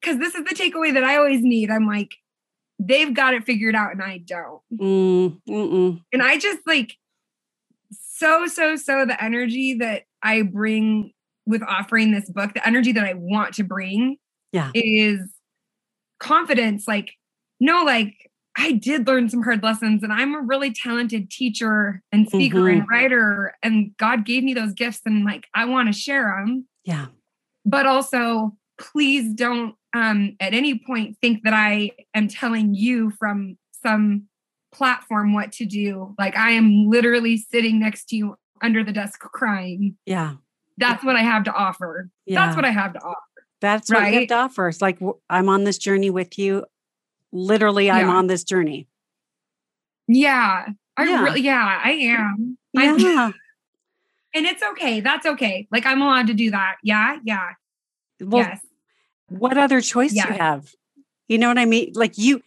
because 0.01 0.17
this 0.17 0.36
is 0.36 0.43
the 0.43 0.56
takeaway 0.56 0.93
that 0.93 1.04
I 1.04 1.17
always 1.17 1.41
need. 1.41 1.69
I'm 1.69 1.88
like, 1.88 2.12
they've 2.80 3.13
got 3.13 3.34
it 3.34 3.43
figured 3.43 3.75
out 3.75 3.91
and 3.91 4.01
I 4.01 4.19
don't. 4.19 4.62
Mm, 4.73 6.01
and 6.12 6.23
I 6.23 6.38
just 6.38 6.60
like 6.65 6.97
so, 7.91 8.47
so, 8.47 8.75
so 8.75 9.06
the 9.06 9.21
energy 9.21 9.75
that 9.75 10.04
I 10.21 10.43
bring 10.43 11.12
with 11.45 11.63
offering 11.63 12.12
this 12.12 12.30
book, 12.30 12.54
the 12.54 12.65
energy 12.65 12.91
that 12.91 13.04
I 13.04 13.13
want 13.13 13.56
to 13.56 13.63
bring 13.63 14.17
yeah. 14.51 14.71
is 14.73 15.19
confidence. 16.19 16.88
Like, 16.88 17.12
no, 17.60 17.84
like 17.84 18.31
I 18.58 18.74
did 18.74 19.08
learn 19.08 19.30
some 19.30 19.44
hard 19.44 19.64
lessons 19.64 20.04
and 20.04 20.12
I'm 20.12 20.36
a 20.36 20.42
really 20.42 20.74
talented 20.74 21.30
teacher 21.30 22.02
and 22.12 22.28
speaker 22.28 22.60
mm-hmm. 22.60 22.82
and 22.82 22.90
writer. 22.90 23.54
And 23.64 23.96
God 23.98 24.26
gave 24.26 24.44
me 24.44 24.54
those 24.54 24.74
gifts 24.74 25.02
and 25.06 25.24
like 25.24 25.48
I 25.54 25.66
want 25.66 25.88
to 25.88 25.98
share 25.98 26.44
them. 26.44 26.68
Yeah. 26.84 27.08
But 27.66 27.86
also, 27.86 28.58
please 28.78 29.34
don't 29.34 29.76
um, 29.94 30.36
at 30.40 30.54
any 30.54 30.80
point 30.80 31.18
think 31.22 31.44
that 31.44 31.54
I 31.54 31.92
am 32.14 32.28
telling 32.28 32.74
you 32.74 33.12
from 33.12 33.58
some 33.84 34.28
platform 34.74 35.34
what 35.34 35.52
to 35.54 35.66
do. 35.66 36.16
Like 36.18 36.36
I 36.36 36.52
am 36.52 36.90
literally 36.90 37.38
sitting 37.38 37.80
next 37.80 38.06
to 38.10 38.16
you 38.16 38.36
under 38.62 38.84
the 38.84 38.92
desk 38.92 39.20
crying. 39.20 39.98
Yeah. 40.06 40.36
That's 40.78 41.04
what 41.04 41.16
I 41.16 41.22
have 41.22 41.44
to 41.46 41.54
offer. 41.54 42.10
Yeah. 42.26 42.46
That's 42.46 42.56
what 42.56 42.66
I 42.66 42.72
have 42.72 42.94
to 42.94 43.00
offer. 43.00 43.18
That's 43.60 43.92
right? 43.92 44.04
what 44.04 44.14
you 44.14 44.20
have 44.22 44.28
to 44.30 44.36
offer. 44.36 44.68
It's 44.70 44.82
like 44.82 45.00
I'm 45.30 45.50
on 45.50 45.64
this 45.64 45.78
journey 45.78 46.10
with 46.10 46.38
you. 46.40 46.66
Literally, 47.32 47.89
I'm 47.89 48.10
on 48.10 48.28
this 48.28 48.44
journey. 48.44 48.88
Yeah. 50.08 50.65
I 50.98 51.04
yeah. 51.04 51.24
really 51.24 51.41
yeah, 51.41 51.82
I 51.84 51.91
am. 51.91 52.58
Yeah. 52.74 53.32
and 54.36 54.46
it's 54.46 54.62
okay. 54.62 55.00
That's 55.00 55.26
okay. 55.26 55.67
Like 55.72 55.86
I'm 55.86 56.02
allowed 56.02 56.28
to 56.28 56.34
do 56.34 56.52
that. 56.52 56.76
Yeah. 56.84 57.17
Yeah. 57.24 57.50
Well, 58.20 58.44
yes 58.44 58.62
what 59.32 59.58
other 59.58 59.82
choice 59.82 60.13
yeah. 60.13 60.28
do 60.28 60.34
you 60.34 60.39
have? 60.39 60.74
You 61.28 61.38
know 61.38 61.48
what 61.48 61.58
I 61.58 61.65
mean? 61.65 61.94
Like 61.96 62.17
you, 62.17 62.41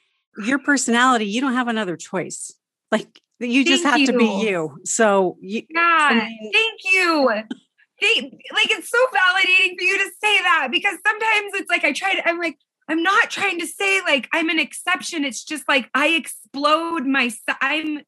your 0.44 0.58
personality, 0.58 1.26
you 1.26 1.40
don't 1.40 1.54
have 1.54 1.68
another 1.68 1.96
choice. 1.96 2.52
Like 2.92 3.20
you 3.40 3.64
just 3.64 3.84
have 3.84 3.98
you. 3.98 4.06
to 4.08 4.12
be 4.12 4.26
you. 4.26 4.78
So 4.84 5.38
you, 5.40 5.62
yeah, 5.70 6.08
thank 6.08 6.80
you. 6.84 7.30
They, 8.00 8.20
like 8.52 8.70
it's 8.70 8.90
so 8.90 8.98
validating 9.06 9.78
for 9.78 9.84
you 9.84 9.98
to 9.98 10.10
say 10.22 10.38
that 10.42 10.68
because 10.70 10.98
sometimes 11.06 11.52
it's 11.54 11.70
like 11.70 11.84
I 11.84 11.92
try 11.92 12.14
to, 12.14 12.28
I'm 12.28 12.38
like, 12.38 12.58
I'm 12.88 13.02
not 13.02 13.30
trying 13.30 13.58
to 13.60 13.66
say 13.66 14.00
like 14.02 14.28
I'm 14.32 14.50
an 14.50 14.58
exception. 14.58 15.24
It's 15.24 15.44
just 15.44 15.66
like 15.68 15.88
I 15.94 16.08
explode 16.08 17.06
myself. 17.06 17.58
I'm 17.60 17.98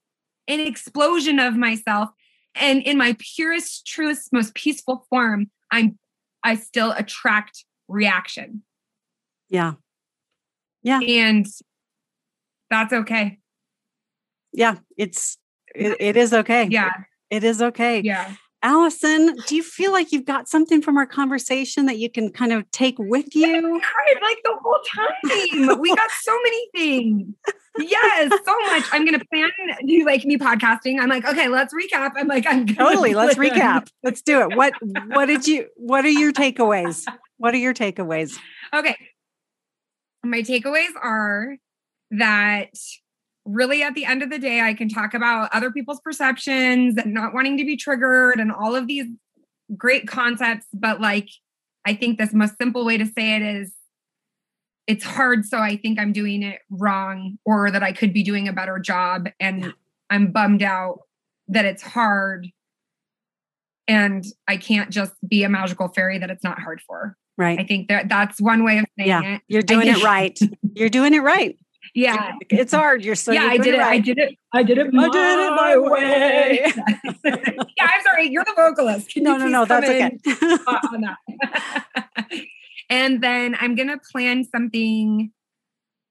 an 0.48 0.60
explosion 0.60 1.38
of 1.38 1.56
myself. 1.56 2.10
And 2.54 2.82
in 2.82 2.96
my 2.96 3.16
purest, 3.18 3.86
truest, 3.86 4.32
most 4.32 4.54
peaceful 4.54 5.06
form, 5.10 5.50
I'm 5.70 5.98
I 6.42 6.54
still 6.54 6.92
attract 6.92 7.64
reaction. 7.88 8.62
Yeah. 9.48 9.74
Yeah. 10.82 11.00
And 11.00 11.46
that's 12.70 12.92
okay. 12.92 13.40
Yeah. 14.52 14.76
It's, 14.96 15.38
it, 15.74 15.96
it 15.98 16.16
is 16.16 16.32
okay. 16.32 16.68
Yeah. 16.70 16.92
It 17.30 17.42
is 17.42 17.60
okay. 17.60 18.00
Yeah. 18.00 18.34
Alison, 18.62 19.36
do 19.46 19.54
you 19.54 19.62
feel 19.62 19.92
like 19.92 20.12
you've 20.12 20.24
got 20.24 20.48
something 20.48 20.82
from 20.82 20.96
our 20.96 21.06
conversation 21.06 21.86
that 21.86 21.98
you 21.98 22.10
can 22.10 22.30
kind 22.32 22.52
of 22.52 22.68
take 22.70 22.96
with 22.98 23.34
you? 23.34 23.46
I 23.46 23.80
cried 23.80 24.22
like 24.22 24.38
the 24.44 24.56
whole 24.60 24.78
time. 24.94 25.80
we 25.80 25.94
got 25.94 26.10
so 26.20 26.36
many 26.42 26.68
things. 26.74 27.34
Yes, 27.78 28.32
so 28.44 28.60
much. 28.60 28.84
I'm 28.90 29.04
gonna 29.04 29.22
plan 29.30 29.50
to 29.50 29.86
do 29.86 30.04
like 30.06 30.24
me 30.24 30.38
podcasting. 30.38 30.98
I'm 30.98 31.08
like, 31.10 31.26
okay, 31.26 31.48
let's 31.48 31.74
recap. 31.74 32.12
I'm 32.16 32.26
like, 32.26 32.46
I'm 32.46 32.66
totally. 32.66 33.12
Let's 33.14 33.36
recap. 33.36 33.88
Let's 34.02 34.22
do 34.22 34.40
it. 34.42 34.56
What 34.56 34.72
What 35.08 35.26
did 35.26 35.46
you? 35.46 35.66
What 35.76 36.04
are 36.04 36.10
your 36.10 36.32
takeaways? 36.32 37.04
What 37.36 37.52
are 37.52 37.58
your 37.58 37.74
takeaways? 37.74 38.38
Okay, 38.74 38.96
my 40.24 40.40
takeaways 40.40 40.88
are 41.00 41.56
that 42.12 42.70
really 43.46 43.82
at 43.82 43.94
the 43.94 44.04
end 44.04 44.22
of 44.22 44.30
the 44.30 44.38
day, 44.38 44.60
I 44.60 44.74
can 44.74 44.88
talk 44.88 45.14
about 45.14 45.48
other 45.52 45.70
people's 45.70 46.00
perceptions 46.00 46.96
and 46.96 47.14
not 47.14 47.32
wanting 47.32 47.56
to 47.58 47.64
be 47.64 47.76
triggered 47.76 48.38
and 48.38 48.52
all 48.52 48.74
of 48.74 48.86
these 48.86 49.06
great 49.76 50.06
concepts. 50.06 50.66
But 50.72 51.00
like, 51.00 51.28
I 51.86 51.94
think 51.94 52.18
this 52.18 52.34
most 52.34 52.58
simple 52.58 52.84
way 52.84 52.98
to 52.98 53.06
say 53.06 53.36
it 53.36 53.42
is 53.42 53.72
it's 54.86 55.04
hard. 55.04 55.44
So 55.44 55.58
I 55.58 55.76
think 55.76 55.98
I'm 55.98 56.12
doing 56.12 56.42
it 56.42 56.60
wrong 56.70 57.38
or 57.44 57.70
that 57.70 57.82
I 57.82 57.92
could 57.92 58.12
be 58.12 58.22
doing 58.22 58.48
a 58.48 58.52
better 58.52 58.78
job. 58.78 59.28
And 59.40 59.62
yeah. 59.62 59.70
I'm 60.10 60.30
bummed 60.30 60.62
out 60.62 61.00
that 61.48 61.64
it's 61.64 61.82
hard. 61.82 62.48
And 63.88 64.24
I 64.48 64.56
can't 64.56 64.90
just 64.90 65.12
be 65.26 65.44
a 65.44 65.48
magical 65.48 65.88
fairy 65.88 66.18
that 66.18 66.30
it's 66.30 66.44
not 66.44 66.60
hard 66.60 66.80
for. 66.86 67.16
Right. 67.38 67.58
I 67.60 67.64
think 67.64 67.88
that 67.88 68.08
that's 68.08 68.40
one 68.40 68.64
way 68.64 68.78
of 68.78 68.86
saying 68.98 69.08
yeah, 69.08 69.34
it. 69.36 69.42
You're 69.46 69.62
doing 69.62 69.88
it 69.88 70.02
right. 70.02 70.38
You're 70.74 70.88
doing 70.88 71.14
it 71.14 71.20
right. 71.20 71.56
Yeah. 71.96 72.32
It's 72.50 72.74
hard. 72.74 73.02
You're 73.02 73.14
so 73.14 73.32
Yeah, 73.32 73.44
I 73.44 73.56
did 73.56 73.74
it. 73.74 73.78
Right. 73.78 73.94
I 73.94 73.98
did 74.00 74.18
it. 74.18 74.38
I 74.52 74.62
did 74.62 74.76
it. 74.76 74.86
I 74.94 75.08
did 75.08 75.38
it 75.40 75.50
my 75.56 75.78
way. 75.78 76.72
yeah, 77.24 77.88
I'm 77.90 78.02
sorry. 78.02 78.28
You're 78.28 78.44
the 78.44 78.52
vocalist. 78.54 79.08
Can 79.08 79.22
no, 79.22 79.38
no, 79.38 79.48
no. 79.48 79.64
That's 79.64 79.88
okay. 79.88 80.18
on 80.92 81.00
that? 81.00 81.86
and 82.90 83.22
then 83.22 83.56
I'm 83.58 83.74
gonna 83.74 83.98
plan 84.12 84.44
something. 84.44 85.32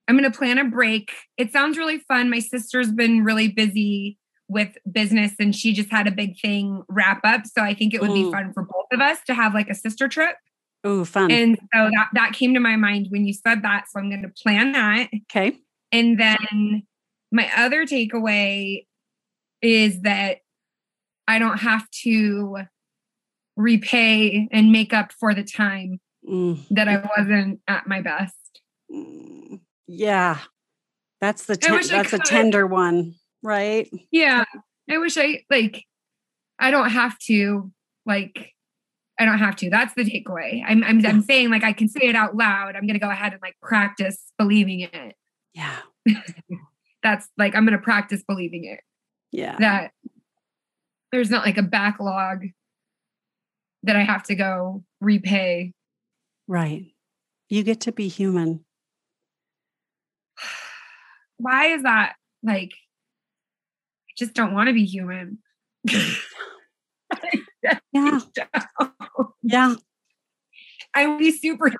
I'm 0.08 0.15
gonna 0.15 0.32
plan 0.32 0.58
a 0.58 0.65
break. 0.65 1.12
It 1.38 1.52
sounds 1.52 1.78
really 1.78 2.00
fun. 2.00 2.32
My 2.32 2.39
sister's 2.39 2.91
been 2.91 3.24
really 3.24 3.50
busy 3.50 4.17
with 4.48 4.76
business 4.91 5.34
and 5.39 5.56
she 5.56 5.71
just 5.71 5.91
had 5.91 6.08
a 6.08 6.12
big 6.12 6.39
thing 6.39 6.82
wrap 6.89 7.21
up. 7.24 7.45
So 7.45 7.62
I 7.62 7.76
think 7.76 7.93
it 7.93 8.02
would 8.02 8.10
mm. 8.10 8.26
be 8.26 8.32
fun 8.32 8.54
for 8.54 8.63
both 8.63 8.88
of 8.91 9.02
us 9.02 9.19
to 9.28 9.36
have 9.36 9.54
like 9.54 9.69
a 9.69 9.76
sister 9.76 10.08
trip. 10.08 10.36
Oh, 10.84 11.04
fun. 11.04 11.32
And 11.32 11.58
so 11.74 11.89
that, 11.91 12.10
that 12.13 12.34
came 12.34 12.54
to 12.54 12.60
my 12.60 12.76
mind 12.76 13.08
when 13.10 13.26
you 13.26 13.34
said 13.34 13.63
that. 13.63 13.86
So 13.89 14.00
I'm 14.00 14.10
going 14.10 14.21
to 14.21 14.30
plan 14.30 14.71
that. 14.74 15.10
Okay. 15.32 15.58
And 15.95 16.19
then 16.19 16.84
my 17.31 17.49
other 17.55 17.86
takeaway 17.86 18.86
is 19.62 20.01
that 20.01 20.39
I 21.25 21.39
don't 21.39 21.60
have 21.60 21.89
to 22.03 22.58
repay 23.55 24.50
and 24.52 24.73
make 24.73 24.93
up 24.93 25.13
for 25.13 25.33
the 25.33 25.43
time 25.43 26.02
mm. 26.27 26.60
that 26.71 26.89
I 26.89 27.10
wasn't 27.17 27.62
at 27.69 27.87
my 27.87 28.02
best. 28.02 28.35
Mm. 28.93 29.62
Yeah. 29.87 30.39
That's 31.21 31.46
the 31.46 31.56
ten- 31.56 31.87
that's 31.87 32.12
a 32.12 32.19
tender 32.19 32.67
one, 32.67 33.15
right? 33.41 33.89
Yeah. 34.12 34.43
I 34.89 34.98
wish 34.98 35.17
I 35.17 35.43
like 35.50 35.85
I 36.60 36.71
don't 36.71 36.89
have 36.89 37.17
to 37.27 37.71
like 38.06 38.52
I 39.17 39.23
don't 39.23 39.39
have 39.39 39.56
to. 39.58 39.69
That's 39.69 39.93
the 39.93 40.04
takeaway. 40.04 40.62
I'm, 40.67 40.83
I'm, 40.83 41.04
I'm 41.06 41.21
saying 41.21 41.52
like 41.52 41.63
I 41.63 41.71
can 41.71 41.87
say 41.87 42.02
it 42.02 42.15
out 42.15 42.35
loud. 42.35 42.75
I'm 42.75 42.85
going 42.85 43.00
to 43.00 43.06
go 43.06 43.10
ahead 43.10 43.31
and 43.31 43.41
like 43.41 43.56
practice 43.62 44.21
believing 44.37 44.81
it. 44.81 45.15
Yeah. 45.56 45.79
That's 47.03 47.27
like 47.37 47.56
I'm 47.56 47.65
going 47.65 47.77
to 47.77 47.83
practice 47.83 48.23
believing 48.27 48.65
it. 48.65 48.81
Yeah. 49.31 49.56
That 49.60 49.91
there's 51.12 51.31
not 51.31 51.45
like 51.45 51.58
a 51.58 51.63
backlog 51.63 52.45
that 53.83 53.95
I 53.95 54.03
have 54.03 54.23
to 54.23 54.35
go 54.35 54.83
repay. 55.01 55.73
Right. 56.47 56.87
You 57.49 57.63
get 57.63 57.81
to 57.81 57.91
be 57.91 58.08
human. 58.08 58.65
Why 61.37 61.67
is 61.67 61.83
that? 61.83 62.15
Like, 62.43 62.71
I 62.71 64.13
just 64.17 64.33
don't 64.33 64.53
want 64.53 64.67
to 64.67 64.73
be 64.73 64.85
human. 64.85 65.39
yeah. 67.63 67.79
Yeah. 69.47 69.75
I 70.95 71.06
would 71.06 71.19
be 71.19 71.31
super 71.31 71.71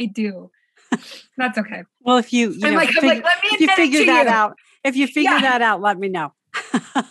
I 0.00 0.06
do. 0.12 0.50
That's 1.36 1.58
okay. 1.58 1.82
Well, 2.00 2.18
if 2.18 2.32
you, 2.32 2.50
you 2.50 2.60
I'm 2.66 2.72
know, 2.72 2.78
like, 2.78 2.90
fig- 2.90 3.04
like, 3.04 3.24
let 3.24 3.42
me 3.42 3.48
if 3.52 3.60
you 3.60 3.68
figure 3.74 4.04
that 4.06 4.24
you. 4.26 4.30
out, 4.30 4.56
if 4.84 4.96
you 4.96 5.06
figure 5.06 5.30
Yeah. 5.32 5.40
that 5.40 5.62
out, 5.62 5.80
let 5.80 5.98
me 5.98 6.08
know. 6.08 6.32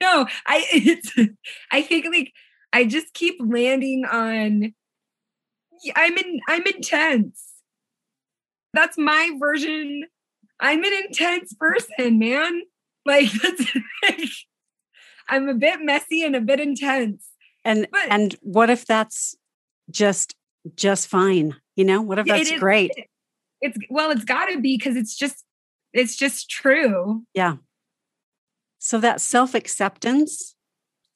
No, 0.00 0.26
I 0.46 0.66
it's 0.72 1.12
I 1.70 1.80
think 1.82 2.06
like 2.06 2.32
I 2.72 2.84
just 2.84 3.14
keep 3.14 3.36
landing 3.40 4.04
on 4.04 4.74
I'm 5.96 6.18
in 6.18 6.40
I'm 6.48 6.66
intense. 6.66 7.42
That's 8.74 8.98
my 8.98 9.30
version. 9.38 10.02
I'm 10.60 10.82
an 10.84 10.92
intense 11.06 11.54
person, 11.54 12.18
man. 12.18 12.62
Like 13.06 13.30
that's 13.32 13.76
like, 14.02 14.28
I'm 15.28 15.48
a 15.48 15.54
bit 15.54 15.80
messy 15.80 16.22
and 16.24 16.34
a 16.36 16.40
bit 16.40 16.60
intense. 16.60 17.28
And 17.64 17.86
But- 17.90 18.08
and 18.10 18.34
what 18.42 18.70
if 18.70 18.84
that's 18.86 19.36
just 19.90 20.34
just 20.74 21.08
fine? 21.08 21.54
You 21.76 21.84
know, 21.84 22.02
what 22.02 22.18
if 22.18 22.26
that's 22.26 22.50
is- 22.50 22.60
great? 22.60 22.92
It's 23.60 23.78
well, 23.88 24.10
it's 24.10 24.24
gotta 24.24 24.60
be 24.60 24.76
because 24.76 24.96
it's 24.96 25.16
just 25.16 25.44
it's 25.92 26.16
just 26.16 26.50
true. 26.50 27.24
Yeah. 27.34 27.56
So 28.78 28.98
that 28.98 29.20
self 29.20 29.54
acceptance 29.54 30.54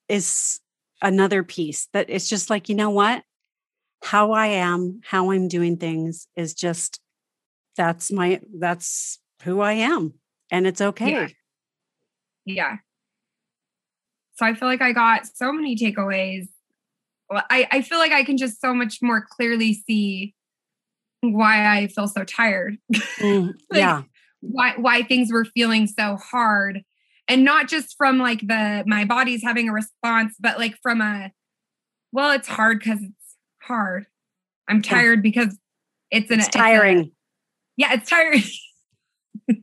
is 0.09 0.61
another 1.03 1.43
piece 1.43 1.89
that 1.93 2.07
it's 2.09 2.29
just 2.29 2.49
like, 2.49 2.69
you 2.69 2.75
know 2.75 2.91
what? 2.91 3.23
How 4.03 4.33
I 4.33 4.47
am, 4.47 5.01
how 5.05 5.33
I'm 5.33 5.49
doing 5.49 5.77
things 5.77 6.29
is 6.37 6.55
just 6.55 7.01
that's 7.77 8.11
my 8.11 8.41
that's 8.59 9.21
who 9.43 9.61
I 9.61 9.75
am. 9.75 10.15
And 10.51 10.67
it's 10.67 10.81
okay. 10.81 11.11
Yeah. 11.11 11.29
Yeah. 12.47 12.77
So 14.37 14.47
I 14.47 14.55
feel 14.55 14.69
like 14.69 14.81
I 14.81 14.93
got 14.93 15.27
so 15.27 15.53
many 15.53 15.77
takeaways. 15.77 16.49
Well, 17.29 17.43
I, 17.51 17.69
I 17.71 17.83
feel 17.83 17.99
like 17.99 18.13
I 18.13 18.25
can 18.25 18.39
just 18.39 18.61
so 18.61 18.73
much 18.73 18.99
more 19.03 19.27
clearly 19.29 19.75
see 19.75 20.35
why 21.21 21.67
I 21.77 21.89
feel 21.89 22.09
so 22.09 22.25
tired, 22.25 22.77
Mm, 23.21 23.49
Like, 23.71 23.79
yeah. 23.81 24.03
why 24.41 24.75
why 24.77 25.03
things 25.03 25.33
were 25.33 25.45
feeling 25.45 25.87
so 25.87 26.17
hard. 26.17 26.83
And 27.27 27.45
not 27.45 27.69
just 27.69 27.95
from 27.99 28.19
like 28.19 28.41
the 28.41 28.85
my 28.87 29.05
body's 29.05 29.43
having 29.43 29.69
a 29.69 29.73
response, 29.73 30.35
but 30.41 30.59
like 30.59 30.77
from 30.83 31.01
a 31.01 31.31
well, 32.13 32.31
it's 32.33 32.49
hard 32.49 32.79
because 32.79 33.01
it's 33.03 33.37
hard. 33.63 34.07
I'm 34.69 34.81
tired 34.83 35.23
because 35.23 35.59
it's 36.11 36.31
an 36.31 36.39
It's 36.39 36.47
it's 36.49 36.57
a- 36.57 36.59
tiring. 36.59 37.13
yeah, 37.77 37.93
it's 37.95 38.09
tiring. 38.09 38.43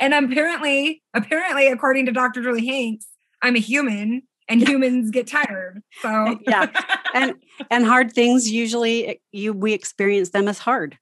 and 0.00 0.12
apparently, 0.14 1.02
apparently, 1.14 1.68
according 1.68 2.06
to 2.06 2.12
Dr. 2.12 2.42
Julie 2.42 2.66
Hanks, 2.66 3.06
I'm 3.40 3.56
a 3.56 3.60
human 3.60 4.22
and 4.52 4.68
humans 4.68 5.10
get 5.10 5.26
tired. 5.26 5.82
So 6.00 6.38
Yeah. 6.46 6.66
and 7.14 7.34
and 7.70 7.84
hard 7.86 8.12
things 8.12 8.50
usually 8.50 9.20
you 9.32 9.52
we 9.52 9.72
experience 9.72 10.30
them 10.30 10.48
as 10.48 10.58
hard. 10.58 10.98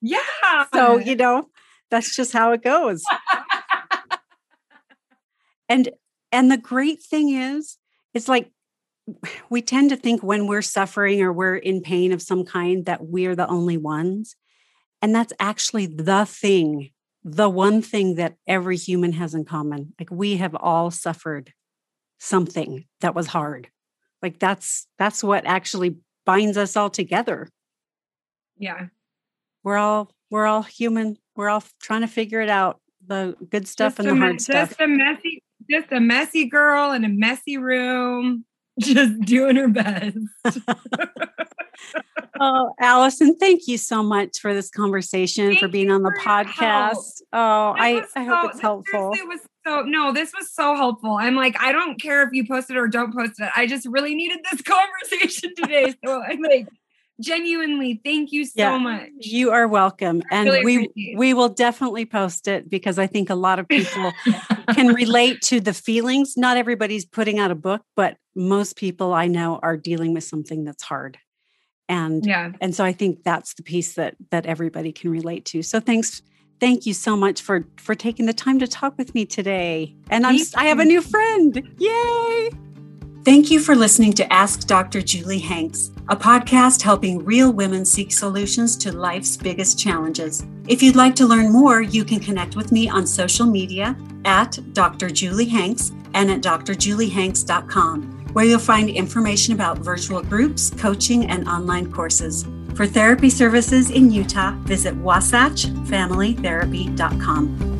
yeah. 0.00 0.18
So, 0.74 0.98
you 0.98 1.16
know, 1.16 1.48
that's 1.90 2.14
just 2.14 2.32
how 2.32 2.52
it 2.52 2.62
goes. 2.62 3.02
and 5.68 5.88
and 6.32 6.50
the 6.50 6.56
great 6.58 7.02
thing 7.02 7.30
is 7.34 7.76
it's 8.14 8.28
like 8.28 8.50
we 9.48 9.60
tend 9.62 9.90
to 9.90 9.96
think 9.96 10.22
when 10.22 10.46
we're 10.46 10.62
suffering 10.62 11.20
or 11.20 11.32
we're 11.32 11.56
in 11.56 11.80
pain 11.80 12.12
of 12.12 12.22
some 12.22 12.44
kind 12.44 12.86
that 12.86 13.04
we're 13.06 13.34
the 13.34 13.48
only 13.48 13.76
ones 13.76 14.36
and 15.02 15.14
that's 15.14 15.32
actually 15.40 15.86
the 15.86 16.24
thing 16.24 16.90
the 17.24 17.48
one 17.48 17.82
thing 17.82 18.14
that 18.14 18.36
every 18.46 18.76
human 18.76 19.12
has 19.12 19.34
in 19.34 19.44
common 19.44 19.92
like 19.98 20.10
we 20.12 20.36
have 20.36 20.54
all 20.54 20.90
suffered 20.92 21.52
something 22.20 22.84
that 23.00 23.14
was 23.14 23.26
hard. 23.26 23.68
Like 24.22 24.38
that's 24.38 24.86
that's 24.98 25.24
what 25.24 25.46
actually 25.46 25.96
binds 26.24 26.56
us 26.56 26.76
all 26.76 26.90
together. 26.90 27.48
Yeah. 28.56 28.86
we're 29.64 29.78
all 29.78 30.12
we're 30.30 30.46
all 30.46 30.62
human. 30.62 31.16
We're 31.34 31.48
all 31.48 31.64
trying 31.82 32.02
to 32.02 32.06
figure 32.06 32.40
it 32.40 32.50
out 32.50 32.78
the 33.06 33.34
good 33.50 33.66
stuff 33.66 33.96
Just 33.96 34.06
and 34.06 34.16
the 34.16 34.20
hard 34.20 34.40
stuff. 34.40 34.68
Just 34.68 34.80
a 34.80 34.86
messy, 34.86 35.42
just 35.70 35.90
a 35.90 36.00
messy 36.00 36.46
girl 36.46 36.92
in 36.92 37.04
a 37.04 37.08
messy 37.08 37.56
room, 37.56 38.44
just 38.80 39.18
doing 39.22 39.56
her 39.56 39.68
best. 39.68 40.18
oh 42.40 42.72
alison 42.80 43.36
thank 43.36 43.66
you 43.66 43.78
so 43.78 44.02
much 44.02 44.38
for 44.38 44.52
this 44.54 44.70
conversation 44.70 45.56
for 45.56 45.66
being 45.68 45.90
on 45.90 46.02
the 46.02 46.12
podcast. 46.22 47.22
Oh 47.32 47.74
i 47.76 48.04
i 48.14 48.24
hope 48.24 48.44
so- 48.44 48.48
it's 48.50 48.60
helpful. 48.60 49.14
seriously 49.14 49.26
was 49.26 49.40
so 49.66 49.82
no, 49.82 50.12
this 50.12 50.32
was 50.36 50.52
so 50.52 50.74
helpful. 50.74 51.16
I'm 51.20 51.36
like, 51.36 51.56
I 51.60 51.72
don't 51.72 52.00
care 52.00 52.22
if 52.22 52.30
you 52.32 52.46
post 52.46 52.70
it 52.70 52.76
or 52.76 52.88
don't 52.88 53.14
post 53.14 53.34
it. 53.38 53.50
I 53.54 53.66
just 53.66 53.86
really 53.86 54.14
needed 54.14 54.38
this 54.50 54.62
conversation 54.62 55.54
today. 55.56 55.94
So 56.04 56.22
I'm 56.22 56.40
like, 56.40 56.66
genuinely, 57.20 58.00
thank 58.02 58.32
you 58.32 58.44
so 58.46 58.52
Yeah. 58.56 58.78
much. 58.78 59.10
you 59.20 59.50
are 59.50 59.68
welcome 59.68 60.22
and 60.30 60.48
really 60.48 60.64
we 60.94 61.14
we 61.16 61.34
will 61.34 61.50
definitely 61.50 62.06
post 62.06 62.48
it 62.48 62.70
because 62.70 62.98
i 62.98 63.06
think 63.06 63.28
a 63.28 63.34
lot 63.34 63.58
of 63.58 63.68
people 63.68 64.10
can 64.74 64.94
relate 64.94 65.42
to 65.42 65.60
the 65.60 65.74
feelings 65.74 66.38
not 66.38 66.56
everybody's 66.56 67.04
putting 67.04 67.38
out 67.38 67.50
a 67.50 67.54
book 67.54 67.82
but 67.94 68.16
most 68.34 68.76
people 68.76 69.12
i 69.12 69.26
know 69.26 69.58
are 69.62 69.76
dealing 69.76 70.14
with 70.14 70.24
something 70.24 70.64
that's 70.64 70.82
hard 70.82 71.18
and 71.90 72.24
yeah. 72.24 72.52
and 72.62 72.74
so 72.74 72.84
i 72.84 72.92
think 72.92 73.22
that's 73.22 73.52
the 73.52 73.62
piece 73.62 73.94
that 73.96 74.14
that 74.30 74.46
everybody 74.46 74.90
can 74.90 75.10
relate 75.10 75.44
to 75.44 75.60
so 75.62 75.78
thanks 75.78 76.22
thank 76.60 76.86
you 76.86 76.94
so 76.94 77.16
much 77.16 77.40
for 77.42 77.64
for 77.76 77.94
taking 77.94 78.26
the 78.26 78.32
time 78.32 78.58
to 78.58 78.66
talk 78.68 78.96
with 78.98 79.14
me 79.14 79.24
today 79.26 79.94
and 80.10 80.26
i'm 80.26 80.36
Thank 80.36 80.48
s- 80.48 80.54
i 80.54 80.64
have 80.64 80.78
a 80.78 80.84
new 80.84 81.02
friend 81.02 81.62
yay 81.78 82.50
Thank 83.22 83.50
you 83.50 83.60
for 83.60 83.76
listening 83.76 84.14
to 84.14 84.32
Ask 84.32 84.66
Dr. 84.66 85.02
Julie 85.02 85.38
Hanks, 85.40 85.90
a 86.08 86.16
podcast 86.16 86.80
helping 86.80 87.22
real 87.22 87.52
women 87.52 87.84
seek 87.84 88.12
solutions 88.12 88.78
to 88.78 88.92
life's 88.92 89.36
biggest 89.36 89.78
challenges. 89.78 90.42
If 90.68 90.82
you'd 90.82 90.96
like 90.96 91.14
to 91.16 91.26
learn 91.26 91.52
more, 91.52 91.82
you 91.82 92.02
can 92.02 92.18
connect 92.18 92.56
with 92.56 92.72
me 92.72 92.88
on 92.88 93.06
social 93.06 93.44
media 93.44 93.94
at 94.24 94.58
Dr. 94.72 95.10
Julie 95.10 95.44
Hanks 95.44 95.92
and 96.14 96.30
at 96.30 96.40
drjuliehanks.com, 96.40 98.02
where 98.32 98.46
you'll 98.46 98.58
find 98.58 98.88
information 98.88 99.52
about 99.52 99.78
virtual 99.78 100.22
groups, 100.22 100.70
coaching, 100.70 101.26
and 101.26 101.46
online 101.46 101.92
courses. 101.92 102.46
For 102.74 102.86
therapy 102.86 103.30
services 103.30 103.90
in 103.90 104.10
Utah, 104.10 104.52
visit 104.62 104.94
wasatchfamilytherapy.com. 104.94 107.79